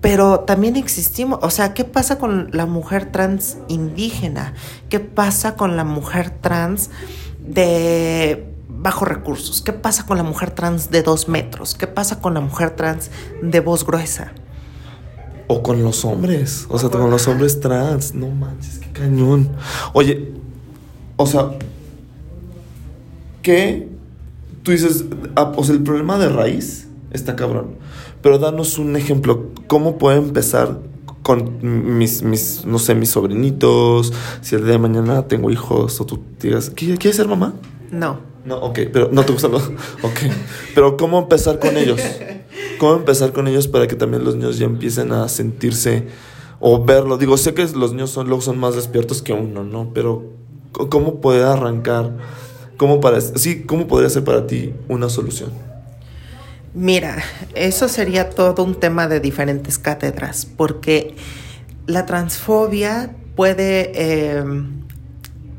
[0.00, 4.54] Pero también existimos, o sea, ¿qué pasa con la mujer trans indígena?
[4.88, 6.90] ¿Qué pasa con la mujer trans
[7.38, 9.60] de bajos recursos?
[9.60, 11.74] ¿Qué pasa con la mujer trans de dos metros?
[11.74, 13.10] ¿Qué pasa con la mujer trans
[13.42, 14.32] de voz gruesa?
[15.48, 16.66] O con los hombres.
[16.70, 18.14] O sea, con los hombres trans.
[18.14, 19.50] No manches, qué cañón.
[19.92, 20.32] Oye,
[21.16, 21.50] o sea,
[23.42, 23.86] ¿qué?
[24.62, 25.04] Tú dices,
[25.36, 27.76] ah, o sea, el problema de raíz está cabrón.
[28.22, 29.46] Pero danos un ejemplo.
[29.66, 30.78] ¿Cómo puedo empezar
[31.22, 31.58] con
[31.98, 34.12] mis, mis, no sé, mis sobrinitos?
[34.40, 37.54] Si el día de mañana tengo hijos o tú digas, ¿qui- ¿quieres ser mamá?
[37.90, 38.28] No.
[38.44, 39.64] No, ok, pero no te gustan los.
[40.02, 40.18] Ok.
[40.74, 42.00] Pero ¿cómo empezar con ellos?
[42.78, 46.06] ¿Cómo empezar con ellos para que también los niños ya empiecen a sentirse
[46.58, 47.18] o verlo?
[47.18, 49.90] Digo, sé que los niños son, luego son más despiertos que uno, ¿no?
[49.92, 50.22] Pero
[50.72, 52.16] ¿cómo puede arrancar?
[52.78, 55.50] ¿Cómo, para, sí, ¿Cómo podría ser para ti una solución?
[56.72, 57.16] Mira,
[57.54, 61.16] eso sería todo un tema de diferentes cátedras, porque
[61.86, 64.44] la transfobia puede eh,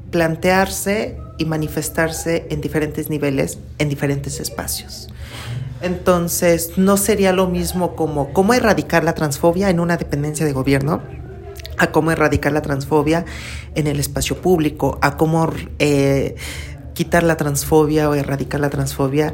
[0.09, 5.09] plantearse y manifestarse en diferentes niveles, en diferentes espacios.
[5.81, 11.01] Entonces, no sería lo mismo como cómo erradicar la transfobia en una dependencia de gobierno,
[11.77, 13.25] a cómo erradicar la transfobia
[13.75, 16.35] en el espacio público, a cómo eh,
[16.93, 19.33] quitar la transfobia o erradicar la transfobia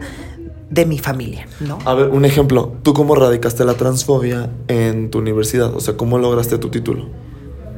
[0.70, 1.80] de mi familia, ¿no?
[1.86, 2.74] A ver, un ejemplo.
[2.84, 5.74] ¿Tú cómo radicaste la transfobia en tu universidad?
[5.74, 7.08] O sea, ¿cómo lograste tu título?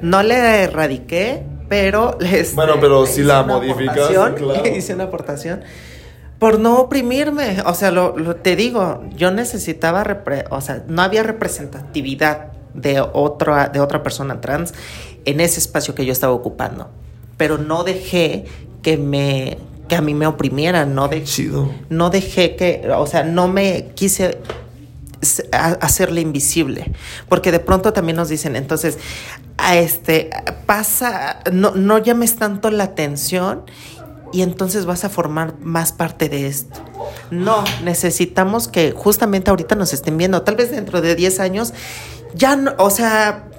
[0.02, 4.68] No le erradiqué, pero les Bueno, pero sí hice la aportación, claro.
[4.76, 5.62] Hice una aportación
[6.40, 7.62] por no oprimirme.
[7.66, 13.02] O sea, lo, lo- te digo, yo necesitaba, repre- o sea, no había representatividad de
[13.02, 14.74] otra, de otra persona trans
[15.26, 16.90] en ese espacio que yo estaba ocupando.
[17.38, 18.46] Pero no dejé
[18.82, 19.58] que me
[19.90, 21.70] que a mí me oprimieran, no Chido.
[21.90, 24.38] no dejé que, o sea, no me quise
[25.52, 26.94] hacerle invisible,
[27.28, 28.98] porque de pronto también nos dicen, entonces,
[29.58, 30.30] a este,
[30.66, 33.66] pasa, no, no llames tanto la atención
[34.32, 36.80] y entonces vas a formar más parte de esto.
[37.32, 41.74] No, necesitamos que justamente ahorita nos estén viendo, tal vez dentro de 10 años,
[42.34, 43.50] ya no, o sea,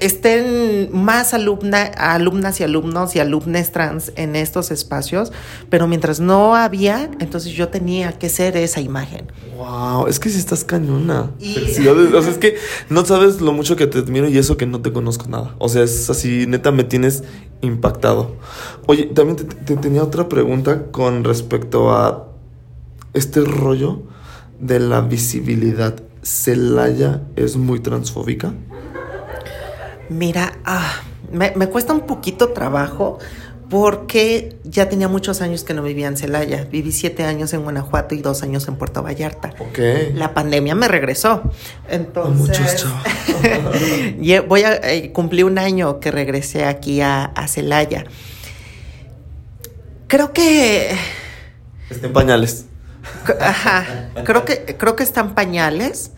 [0.00, 5.32] estén más alumna, alumnas y alumnos y alumnes trans en estos espacios,
[5.70, 9.30] pero mientras no había, entonces yo tenía que ser esa imagen.
[9.56, 11.30] Wow, es que si estás cañona.
[11.40, 12.56] o sea, es que
[12.88, 15.54] no sabes lo mucho que te admiro y eso que no te conozco nada.
[15.58, 17.24] O sea, es así, neta, me tienes
[17.60, 18.36] impactado.
[18.86, 22.28] Oye, también te tenía otra pregunta con respecto a
[23.14, 24.02] este rollo
[24.60, 25.96] de la visibilidad.
[26.22, 28.52] ¿Celaya es muy transfóbica?
[30.08, 33.18] Mira, ah, me, cuesta un poquito trabajo
[33.68, 36.64] porque ya tenía muchos años que no vivía en Celaya.
[36.64, 39.52] Viví siete años en Guanajuato y dos años en Puerto Vallarta.
[39.58, 39.78] Ok.
[40.14, 41.42] La pandemia me regresó.
[41.88, 42.86] Entonces,
[44.48, 48.04] voy a eh, cumplir un año que regresé aquí a, a Celaya.
[50.06, 50.96] Creo que...
[51.90, 52.64] Está en pañales.
[53.38, 54.10] Ajá.
[54.24, 56.12] Creo que, creo que están pañales.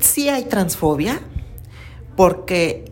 [0.00, 1.20] Sí hay transfobia
[2.16, 2.90] porque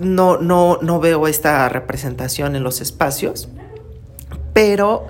[0.00, 3.48] no, no, no veo esta representación en los espacios,
[4.52, 5.06] pero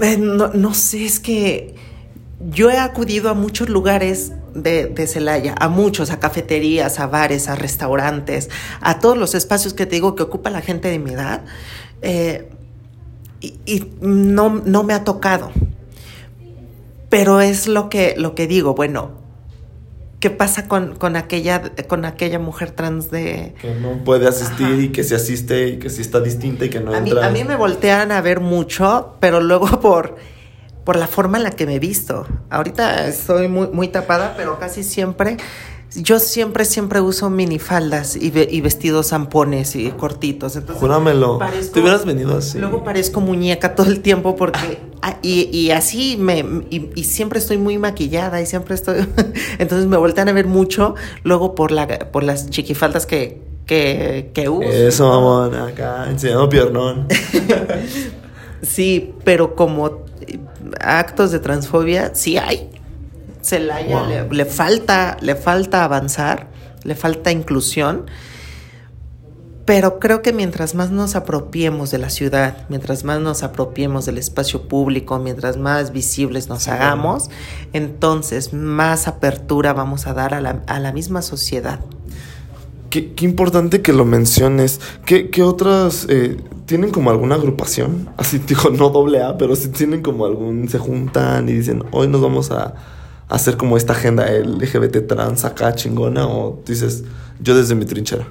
[0.00, 1.74] eh, no, sé, es que
[2.50, 7.54] yo he acudido a muchos lugares de, Celaya, a muchos, a cafeterías, a bares, a
[7.54, 8.50] restaurantes,
[8.80, 11.44] a todos los espacios que te digo que ocupa la gente de mi edad,
[12.02, 12.50] eh,
[13.40, 15.50] y, no, no, me ha tocado.
[17.08, 19.21] Pero es lo que, lo que digo, bueno,
[20.22, 23.56] ¿Qué pasa con, con, aquella, con aquella mujer trans de...
[23.60, 26.78] Que no puede asistir y que se asiste y que sí está distinta y que
[26.78, 27.22] no a entra.
[27.22, 30.14] Mí, a mí me voltean a ver mucho, pero luego por,
[30.84, 32.24] por la forma en la que me he visto.
[32.50, 35.38] Ahorita estoy muy, muy tapada, pero casi siempre
[35.94, 40.56] yo siempre, siempre uso minifaldas y, y vestidos zampones y cortitos.
[40.56, 41.38] Entonces, Júramelo.
[41.72, 42.58] Te hubieras venido así.
[42.58, 44.78] Luego parezco muñeca todo el tiempo porque...
[45.02, 46.44] Ah, y, y, así me...
[46.70, 49.06] Y, siempre estoy muy maquillada y siempre estoy...
[49.58, 54.48] entonces me voltean a ver mucho luego por, la, por las chiquifaldas que, que, que
[54.48, 54.68] uso.
[54.68, 57.08] Eso, mamón, acá enseñando piernón.
[58.62, 60.02] sí, pero como
[60.80, 62.70] actos de transfobia sí hay.
[63.42, 66.48] Celaya le, falta, le falta avanzar,
[66.84, 68.06] le falta inclusión,
[69.64, 74.18] pero creo que mientras más nos apropiemos de la ciudad, mientras más nos apropiemos del
[74.18, 77.30] espacio público, mientras más visibles nos hagamos,
[77.72, 81.80] entonces más apertura vamos a dar a la, misma sociedad.
[82.90, 84.80] Qué, importante que lo menciones.
[85.06, 88.08] ¿Qué, otras eh, tienen como alguna agrupación?
[88.16, 92.08] Así digo, no doble A, pero si tienen como algún, se juntan y dicen, hoy
[92.08, 92.74] nos vamos a
[93.28, 97.04] hacer como esta agenda LGBT trans acá chingona o dices,
[97.40, 98.26] yo desde mi trinchera?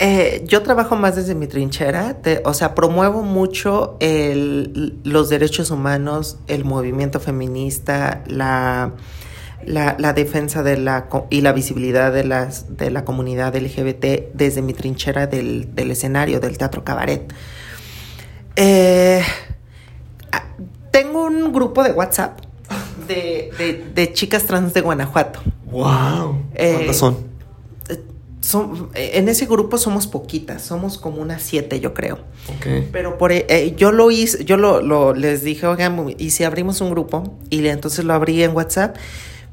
[0.00, 6.38] Eh, yo trabajo más desde mi trinchera, o sea, promuevo mucho el, los derechos humanos,
[6.46, 8.92] el movimiento feminista, la,
[9.66, 14.72] la, defensa de la, y la visibilidad de, las, de la comunidad LGBT desde mi
[14.72, 17.32] trinchera del, del escenario, del teatro cabaret.
[18.54, 19.22] Eh,
[20.92, 22.40] tengo un grupo de WhatsApp
[23.08, 25.40] de, chicas trans de Guanajuato.
[25.70, 26.42] ¡Wow!
[26.54, 27.28] Eh, ¿Cuántas son?
[28.40, 28.90] son?
[28.94, 32.18] En ese grupo somos poquitas, somos como unas siete, yo creo.
[32.58, 32.88] Okay.
[32.92, 36.90] Pero por, eh, yo lo hice, yo lo, les dije, oigan, y si abrimos un
[36.90, 38.96] grupo, y entonces lo abrí en WhatsApp,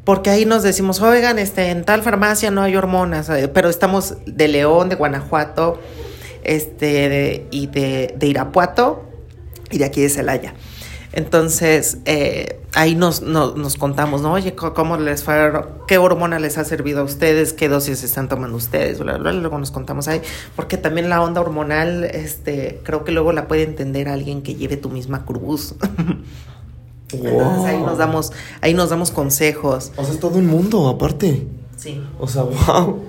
[0.04, 4.16] porque ahí nos decimos, oigan, este, en tal farmacia no hay hormonas, eh, pero estamos
[4.26, 5.80] de León, de Guanajuato,
[6.44, 9.04] este, y de, de Irapuato,
[9.72, 10.54] y de aquí de Celaya.
[11.16, 14.34] Entonces, eh, ahí nos, nos, contamos, ¿no?
[14.34, 15.50] Oye, ¿cómo les fue?
[15.88, 17.54] ¿Qué hormona les ha servido a ustedes?
[17.54, 19.00] ¿Qué dosis están tomando ustedes?
[19.00, 20.22] Luego nos contamos ahí,
[20.58, 24.76] porque también la onda hormonal, este, creo que luego la puede entender alguien que lleve
[24.76, 25.76] tu misma cruz.
[27.14, 29.94] Entonces ahí nos damos, ahí nos damos consejos.
[29.96, 31.48] O sea, es todo un mundo, aparte.
[31.78, 32.04] Sí.
[32.20, 33.00] O sea, wow.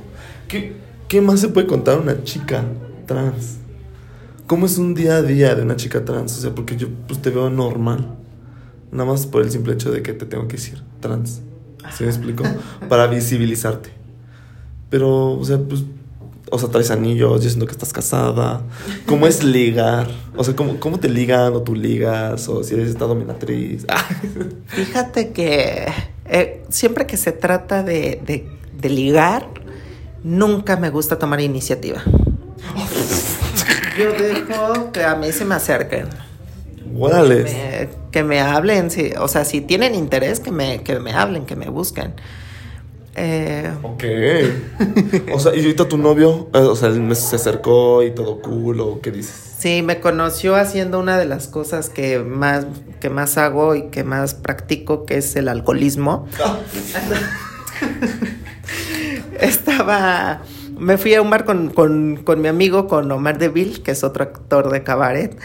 [0.47, 0.77] ¿Qué,
[1.09, 2.63] qué más se puede contar una chica
[3.05, 3.57] trans?
[4.47, 6.39] ¿Cómo es un día a día de una chica trans?
[6.39, 8.17] O sea, porque yo pues, te veo normal.
[8.93, 11.43] Nada más por el simple hecho de que te tengo que decir trans.
[11.97, 12.45] ¿Sí me explico?
[12.89, 13.91] Para visibilizarte.
[14.89, 15.85] Pero, o sea, pues.
[16.49, 18.63] O sea, traes anillos, yo siento que estás casada.
[19.07, 20.09] ¿Cómo es ligar?
[20.37, 22.49] O sea, ¿cómo, cómo te ligan o tú ligas?
[22.49, 23.85] O si eres esta dominatriz.
[24.67, 25.87] Fíjate que
[26.27, 28.49] eh, siempre que se trata de, de,
[28.81, 29.49] de ligar,
[30.23, 32.05] nunca me gusta tomar iniciativa.
[33.99, 36.07] Yo dejo que a mí se me acerquen.
[36.99, 37.45] Órale.
[37.45, 41.13] Que me, que me hablen, sí, o sea, si tienen interés, que me, que me
[41.13, 42.15] hablen, que me busquen.
[43.19, 44.05] Eh, Ok.
[45.33, 48.41] O sea, y ahorita tu novio, eh, o sea, él me- se acercó y todo
[48.43, 49.43] cool, o qué dices?
[49.59, 52.67] sí, me conoció haciendo una de las cosas que más,
[53.01, 56.29] que más hago y que más practico, que es el alcoholismo.
[59.41, 60.43] Estaba.
[60.79, 64.05] Me fui a un bar con, con, con mi amigo, con Omar Deville, que es
[64.05, 65.37] otro actor de cabaret.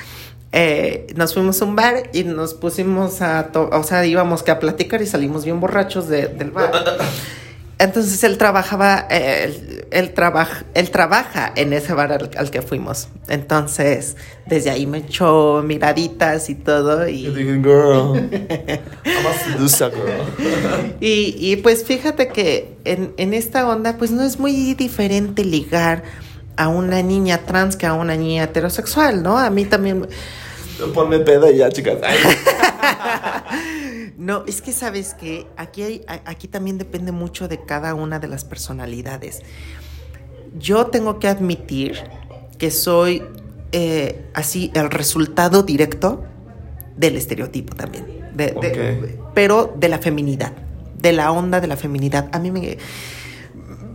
[0.51, 3.47] Eh, nos fuimos a un bar y nos pusimos a.
[3.51, 6.71] to- O sea, íbamos que a platicar y salimos bien borrachos de- del bar.
[7.81, 12.61] Entonces él trabajaba, eh, él, él trabaja, él trabaja en ese bar al, al que
[12.61, 13.07] fuimos.
[13.27, 17.07] Entonces, desde ahí me echó miraditas y todo.
[17.07, 18.29] Y, girl.
[19.63, 19.89] Girl.
[21.01, 26.03] y, y, pues fíjate que en, en esta onda, pues no es muy diferente ligar
[26.57, 29.39] a una niña trans que a una niña heterosexual, ¿no?
[29.39, 30.07] A mí también.
[30.93, 31.97] Ponme peda y ya, chicas.
[34.21, 38.27] No, es que sabes que aquí, hay- aquí también depende mucho de cada una de
[38.27, 39.41] las personalidades.
[40.59, 41.97] Yo tengo que admitir
[42.59, 43.23] que soy
[43.73, 46.23] eh, así el resultado directo
[46.97, 48.05] del estereotipo también,
[48.35, 50.51] de- de- pero de la feminidad,
[50.99, 52.29] de la onda de la feminidad.
[52.33, 52.77] A mí me,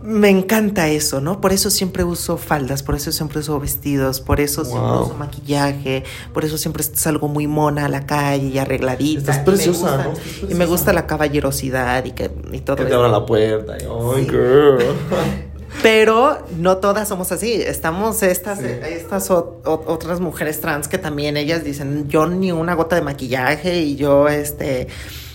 [0.07, 1.41] me encanta eso, ¿no?
[1.41, 6.03] Por eso siempre uso faldas, por eso siempre uso vestidos, por eso siempre uso maquillaje,
[6.33, 9.19] por eso siempre salgo muy mona a la calle y arregladita.
[9.19, 10.09] Estás Y me preciosa, gusta- ¿no?
[10.11, 10.65] Y me preciosa.
[10.65, 12.97] gusta la caballerosidad y, que, y todo Que te eso.
[12.97, 13.77] abran la puerta.
[13.77, 14.29] y, Ay, Sí.
[14.29, 14.77] girl.
[15.83, 17.53] Pero no todas somos así.
[17.53, 18.65] Estamos estas, Sí.
[18.89, 23.01] estas o- o- otras mujeres trans que también ellas dicen, yo ni una gota de
[23.01, 24.87] maquillaje y yo este...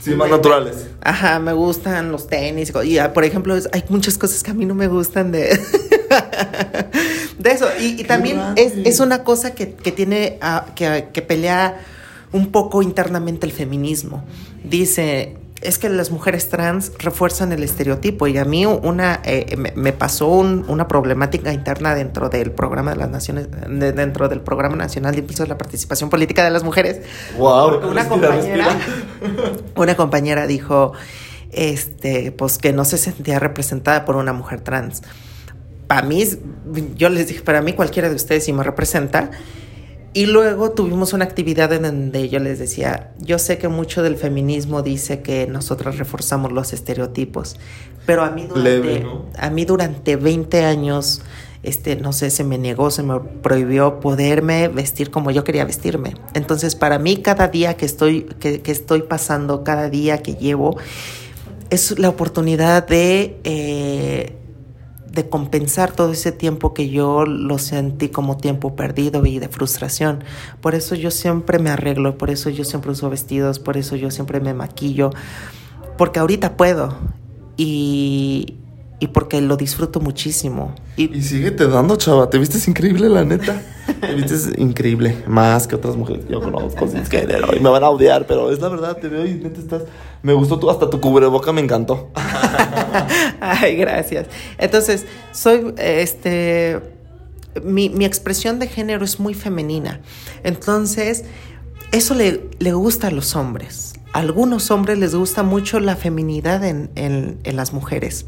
[0.02, 0.86] Sí, más me- naturales.
[1.02, 2.72] Ajá, me gustan los tenis.
[2.84, 5.58] Y ah, por ejemplo, es- hay muchas cosas que a mí no me gustan de...
[7.38, 7.66] de eso.
[7.80, 11.80] Y, y también es, es una cosa que, que tiene, ah, que, que pelea
[12.32, 14.24] un poco internamente el feminismo.
[14.64, 19.72] Dice, es que las mujeres trans refuerzan el estereotipo y a mí una, eh, me,
[19.76, 24.40] me pasó un- una problemática interna dentro del programa de las naciones, de- dentro del
[24.40, 27.02] programa nacional de impulso de la participación política de las mujeres.
[27.38, 27.78] Wow.
[27.88, 29.52] Una respira, compañera, respira.
[29.76, 30.92] una compañera dijo,
[31.50, 35.02] este, pues que no se sentía representada por una mujer trans.
[35.86, 36.24] Para mí,
[36.96, 39.30] yo les dije, para mí cualquiera de ustedes sí me representa.
[40.14, 44.16] Y luego tuvimos una actividad en donde yo les decía, yo sé que mucho del
[44.16, 47.56] feminismo dice que nosotras reforzamos los estereotipos,
[48.04, 49.26] pero a mí durante, Leve, ¿no?
[49.38, 51.22] a mí durante 20 años,
[51.62, 56.14] este, no sé, se me negó, se me prohibió poderme vestir como yo quería vestirme.
[56.34, 60.76] Entonces, para mí, cada día que estoy, que, que estoy pasando, cada día que llevo,
[61.70, 64.36] es la oportunidad de, eh,
[65.12, 70.24] de compensar todo ese tiempo que yo lo sentí como tiempo perdido y de frustración.
[70.60, 74.10] Por eso yo siempre me arreglo, por eso yo siempre uso vestidos, por eso yo
[74.10, 75.10] siempre me maquillo,
[75.98, 76.96] porque ahorita puedo
[77.56, 78.56] y,
[79.02, 80.74] y porque lo disfruto muchísimo.
[80.96, 82.30] Y, Y síguete dando, chava.
[82.30, 83.60] Te vistes increíble, la neta.
[84.00, 85.24] Te vistes increíble.
[85.26, 87.42] Más que otras mujeres que yo conozco sin querer.
[87.56, 88.96] Y me van a odiar, pero es la verdad.
[88.98, 89.82] Te veo y neta estás.
[90.22, 90.70] Me gustó tú.
[90.70, 92.10] Hasta tu cubreboca me encantó.
[93.40, 94.26] Ay, gracias.
[94.58, 96.80] Entonces, soy, este,
[97.64, 100.00] mi, mi expresión de género es muy femenina.
[100.44, 101.24] Entonces,
[101.90, 103.94] eso le, le gusta a los hombres.
[104.12, 108.26] A algunos hombres les gusta mucho la feminidad en, en- en las mujeres.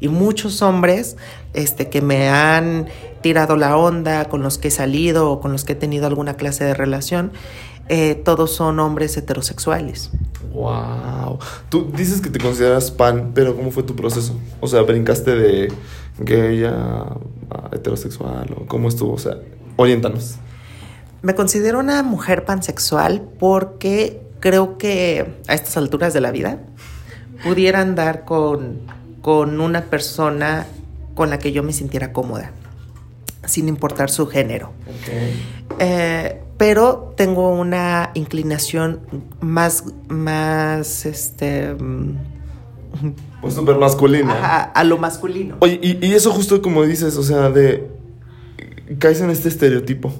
[0.00, 1.16] Y muchos hombres
[1.52, 2.86] este, que me han
[3.20, 6.34] tirado la onda, con los que he salido o con los que he tenido alguna
[6.34, 7.32] clase de relación,
[7.88, 10.10] eh, todos son hombres heterosexuales.
[10.52, 11.38] Wow.
[11.68, 14.38] Tú dices que te consideras pan, pero ¿cómo fue tu proceso?
[14.60, 15.72] O sea, brincaste de
[16.18, 17.16] gay a,
[17.72, 19.14] heterosexual o cómo estuvo.
[19.14, 19.38] O sea,
[19.76, 20.36] oriéntanos.
[21.22, 26.58] Me considero una mujer pansexual porque creo que a estas alturas de la vida
[27.42, 28.82] pudiera andar con,
[29.22, 30.66] con una persona
[31.14, 32.52] con la que yo me sintiera cómoda,
[33.44, 34.72] sin importar su género.
[35.78, 39.00] Eh, pero tengo una inclinación
[39.40, 42.14] más, más, este, mm,
[43.40, 44.32] Pues súper masculina.
[44.32, 45.56] ajá, a lo masculino.
[45.60, 47.88] Oye, y, y eso justo como dices, o sea, de.
[48.98, 50.12] Caes en este estereotipo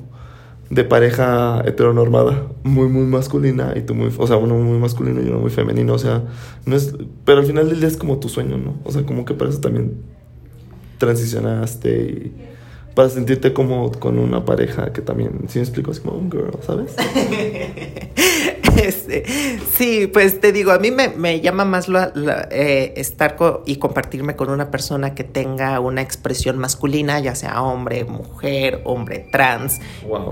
[0.71, 4.13] de pareja heteronormada, muy, muy masculina, y tú muy.
[4.17, 6.23] O sea, uno muy masculino y uno muy femenino, o sea,
[6.65, 6.95] no es.
[7.25, 8.77] Pero al final del día es como tu sueño, ¿no?
[8.85, 10.01] O sea, como que para eso también
[10.99, 12.47] transicionaste y.
[12.95, 16.51] Para sentirte como con una pareja que también, si me explico, es como un girl,
[16.61, 16.97] ¿sabes?
[18.91, 19.25] Este,
[19.77, 21.87] sí, pues te digo, a mí me, llama más
[22.51, 28.05] eh, estar y compartirme con una persona que tenga una expresión masculina, ya sea hombre,
[28.05, 29.81] mujer, hombre trans.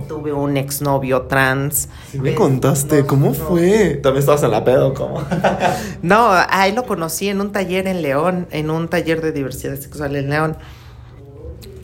[0.09, 1.89] Tuve un exnovio trans.
[2.11, 4.01] Sí me contaste, ¿cómo fue?
[4.03, 5.23] ¿También estabas en la pedo cómo?
[6.03, 10.17] no, ahí lo conocí en un taller en León, en un taller de diversidad sexual
[10.17, 10.57] en León.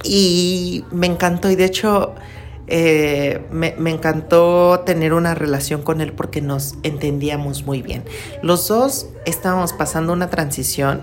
[0.03, 2.15] Y me encantó y de hecho
[2.67, 8.05] eh, me, encantó tener una relación con él porque nos entendíamos muy bien.
[8.43, 11.03] Los dos estábamos pasando una transición,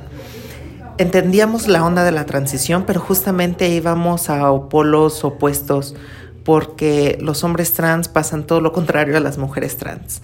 [0.97, 5.95] entendíamos la onda de la transición, pero justamente íbamos a polos opuestos
[6.43, 10.21] porque los hombres trans pasan todo lo contrario a las mujeres trans.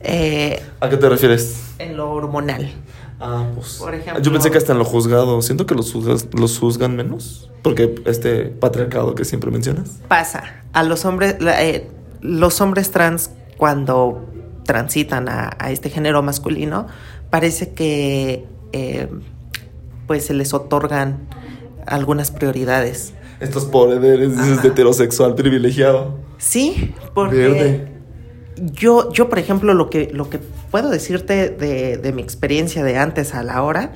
[0.00, 1.74] Eh, ¿A qué te refieres?
[1.78, 2.70] En lo hormonal.
[3.18, 3.82] Ah, pues.
[4.20, 5.40] yo pensé que hasta en lo juzgado.
[5.40, 5.94] Siento que los,
[6.34, 7.50] los juzgan menos.
[7.62, 9.98] Porque este patriarcado que siempre mencionas.
[10.06, 10.44] Pasa.
[10.76, 11.88] A los hombres, eh,
[12.20, 14.26] los hombres trans, cuando
[14.64, 16.86] transitan a, este género masculino,
[17.30, 19.08] parece que eh,
[20.06, 21.28] pues se les otorgan
[21.86, 23.14] algunas prioridades.
[23.40, 26.18] Estos poderes de heterosexual privilegiado.
[26.36, 27.88] Sí, porque
[28.56, 33.34] yo, yo, por ejemplo, lo que, lo que puedo decirte de, mi experiencia de antes
[33.34, 33.92] a la hora,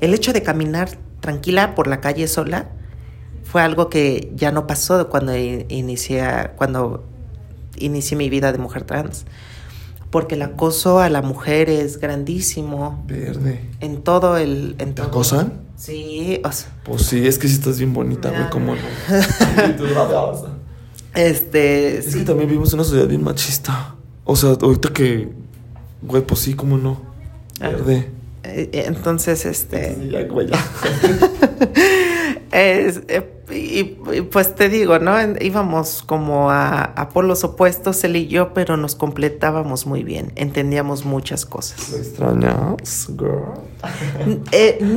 [0.00, 2.68] el hecho de caminar tranquila por la calle sola
[3.46, 7.04] fue algo que ya no pasó cuando inicié, cuando
[7.78, 9.24] inicié mi vida de mujer trans.
[10.10, 13.04] Porque el acoso a la mujer es grandísimo.
[13.06, 13.60] Verde.
[13.80, 14.76] En todo el.
[14.78, 15.64] En ¿Te acosan?
[15.76, 16.40] Sí.
[16.84, 18.80] pues sí, es que si estás bien bonita, güey, ¿cómo no?
[21.14, 21.98] este.
[21.98, 23.94] Es que también vivimos en una sociedad bien machista.
[24.24, 25.28] O sea, ahorita que,
[26.02, 27.00] güey, pues sí, cómo no.
[27.60, 27.68] Ah.
[27.68, 28.10] Verde.
[28.44, 29.94] Eh, eh, entonces, este.
[29.94, 30.58] Sí, ya, güey, ya.
[32.56, 33.84] es, eh, y,
[34.22, 35.14] pues te digo, ¿no?
[35.40, 40.32] Íbamos como a, a, polos opuestos, él y yo, pero nos completábamos muy bien.
[40.36, 41.90] Entendíamos muchas cosas.
[41.90, 43.54] ¿Lo extrañas, girl?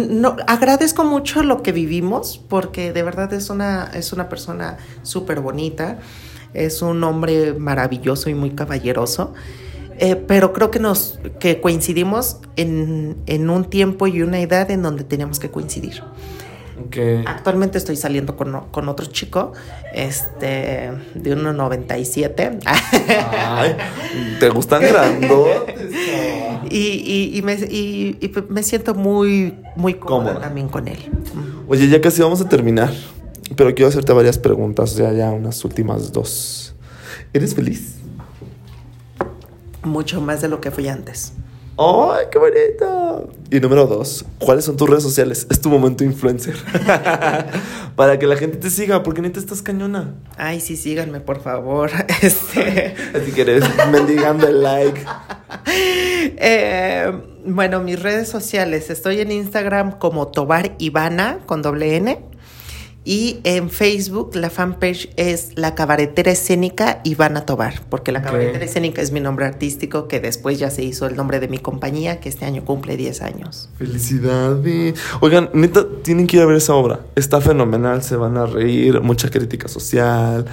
[0.09, 5.41] no, agradezco mucho lo que vivimos, porque de verdad es una, es una persona súper
[5.41, 5.99] bonita
[6.53, 9.33] es un hombre maravilloso y muy caballeroso.
[10.01, 14.81] Eh, pero creo que nos que coincidimos en, en, un tiempo y una edad en
[14.81, 16.01] donde teníamos que coincidir.
[17.25, 19.53] Actualmente estoy saliendo con, con, otro chico,
[19.93, 22.59] este, de 1,97.
[22.65, 23.75] Ay,
[24.39, 25.75] ¿te gustan grandotes?
[26.69, 30.99] y, y, y, me, y, me siento muy, muy cómoda también con él.
[31.67, 32.91] Oye, ya casi vamos a terminar.
[33.55, 36.75] Pero quiero hacerte varias preguntas, ya, ya unas últimas dos.
[37.33, 37.95] ¿Eres feliz?
[39.83, 41.33] Mucho más de lo que fui antes.
[41.81, 43.29] ¡Ay, qué bonito!
[43.49, 45.47] Y número dos, ¿cuáles son tus redes sociales?
[45.49, 46.57] Es tu momento influencer.
[47.95, 50.13] Para que la gente te siga, porque ni te estás cañona.
[50.35, 51.89] Ay, sí, síganme, por favor.
[52.21, 52.95] Este...
[53.23, 55.05] Si quieres, mendigando el like.
[56.41, 57.11] Eh,
[57.45, 58.89] bueno, mis redes sociales.
[58.89, 62.28] Estoy en Instagram como Tobar Ivana con doble N.
[63.05, 69.01] Y en Facebook la fanpage es La Cabaretera Escénica Ivana Tobar, porque La Cabaretera Escénica
[69.01, 72.27] es mi nombre artístico que después ya se hizo el nombre de mi compañía, que
[72.27, 73.69] este año cumple 10 años.
[73.77, 74.99] Felicidades.
[75.21, 76.99] Oigan, neta, tienen que ir a ver esa obra.
[77.15, 80.45] Está fenomenal, se van a reír, mucha crítica social.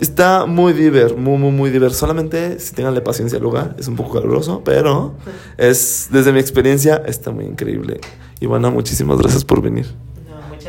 [0.00, 1.92] está muy diver, muy, muy, muy diver.
[1.92, 5.14] Solamente si tenganle paciencia al lugar, es un poco caluroso, pero
[5.56, 8.00] es, desde mi experiencia, está muy increíble.
[8.40, 9.86] Ivana, muchísimas gracias por venir.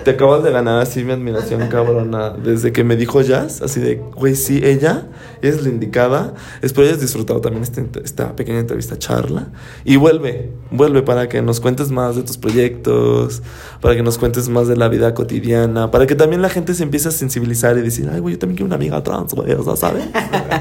[0.05, 2.29] Te acabas de ganar así mi admiración cabrona.
[2.29, 5.07] Desde que me dijo Jazz, así de, güey, sí, ella
[5.41, 6.35] es la indicada.
[6.61, 9.47] Espero hayas disfrutado también este, esta pequeña entrevista charla.
[9.83, 13.41] Y vuelve, vuelve para que nos cuentes más de tus proyectos,
[13.81, 16.83] para que nos cuentes más de la vida cotidiana, para que también la gente se
[16.83, 19.63] empiece a sensibilizar y decir, ay, güey, yo también quiero una amiga trans, güey, o
[19.63, 20.05] sea, ¿sabes?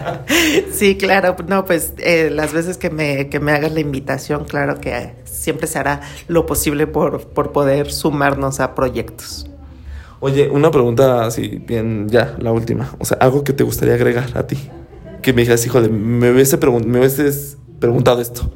[0.73, 1.37] sí, claro.
[1.47, 5.67] No, pues eh, las veces que me, que me hagas la invitación, claro que siempre
[5.67, 9.34] se hará lo posible por, por poder sumarnos a proyectos.
[10.27, 12.97] Oye, una pregunta así, bien, ya, la última.
[12.99, 14.57] O sea, algo que te gustaría agregar a ti.
[15.21, 18.51] Que me dijeras, híjole, me hubiese, me hubieses preguntado esto.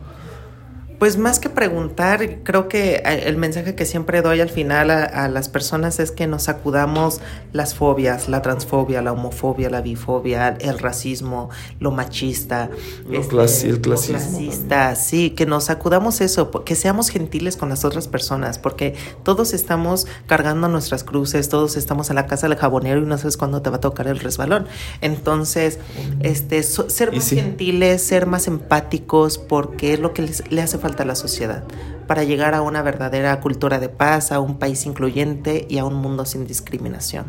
[0.99, 5.28] Pues más que preguntar, creo que eh, el mensaje que siempre doy al final a,
[5.28, 7.20] las personas es que nos sacudamos
[7.53, 12.70] las fobias, la transfobia, la homofobia, la bifobia, el racismo, lo machista,
[13.09, 14.18] lo este, el clasismo.
[14.18, 19.55] clasista, sí, que nos sacudamos eso, que seamos gentiles con las otras personas, porque todos
[19.55, 23.62] estamos cargando nuestras cruces, todos estamos en la casa del jabonero y no sabes cuándo
[23.62, 24.66] te va a tocar el resbalón.
[25.01, 25.78] Entonces,
[26.22, 31.05] este, ser más gentiles, ser más empáticos, porque es lo que le hace falta falta
[31.05, 31.64] la sociedad
[32.07, 35.95] para llegar a una verdadera cultura de paz, a un país incluyente y a un
[35.97, 37.26] mundo sin discriminación?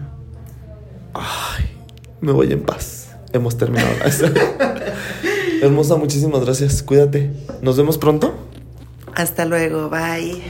[2.22, 3.10] Me voy en paz.
[3.34, 3.90] Hemos terminado.
[5.62, 6.82] Hermosa, muchísimas gracias.
[6.82, 7.34] Cuídate.
[7.62, 8.34] Nos vemos pronto.
[9.20, 10.42] Hasta luego, bye.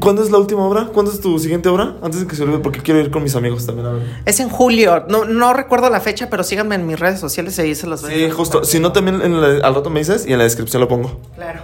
[0.00, 0.86] ¿Cuándo es la última obra?
[0.92, 1.94] ¿Cuándo es tu siguiente obra?
[2.02, 4.02] Antes de que se olvide, porque quiero ir con mis amigos también a ver.
[4.24, 5.04] Es en julio.
[5.08, 8.02] No, no recuerdo la fecha, pero síganme en mis redes sociales y ahí se los
[8.02, 8.64] voy Sí, justo.
[8.64, 11.20] Si no, también en la- al rato me dices y en la descripción lo pongo.
[11.36, 11.60] Claro.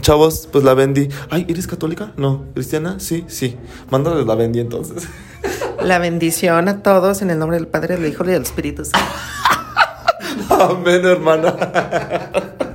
[0.00, 1.08] Chavos, pues la vendí.
[1.28, 2.12] Ay, ¿eres católica?
[2.16, 2.44] No.
[2.54, 2.98] ¿Cristiana?
[3.00, 3.58] Sí, sí.
[3.90, 5.06] Mándales la vendí entonces.
[5.82, 9.06] La bendición a todos en el nombre del Padre, del Hijo y del Espíritu Santo.
[10.50, 11.54] Amén, hermana.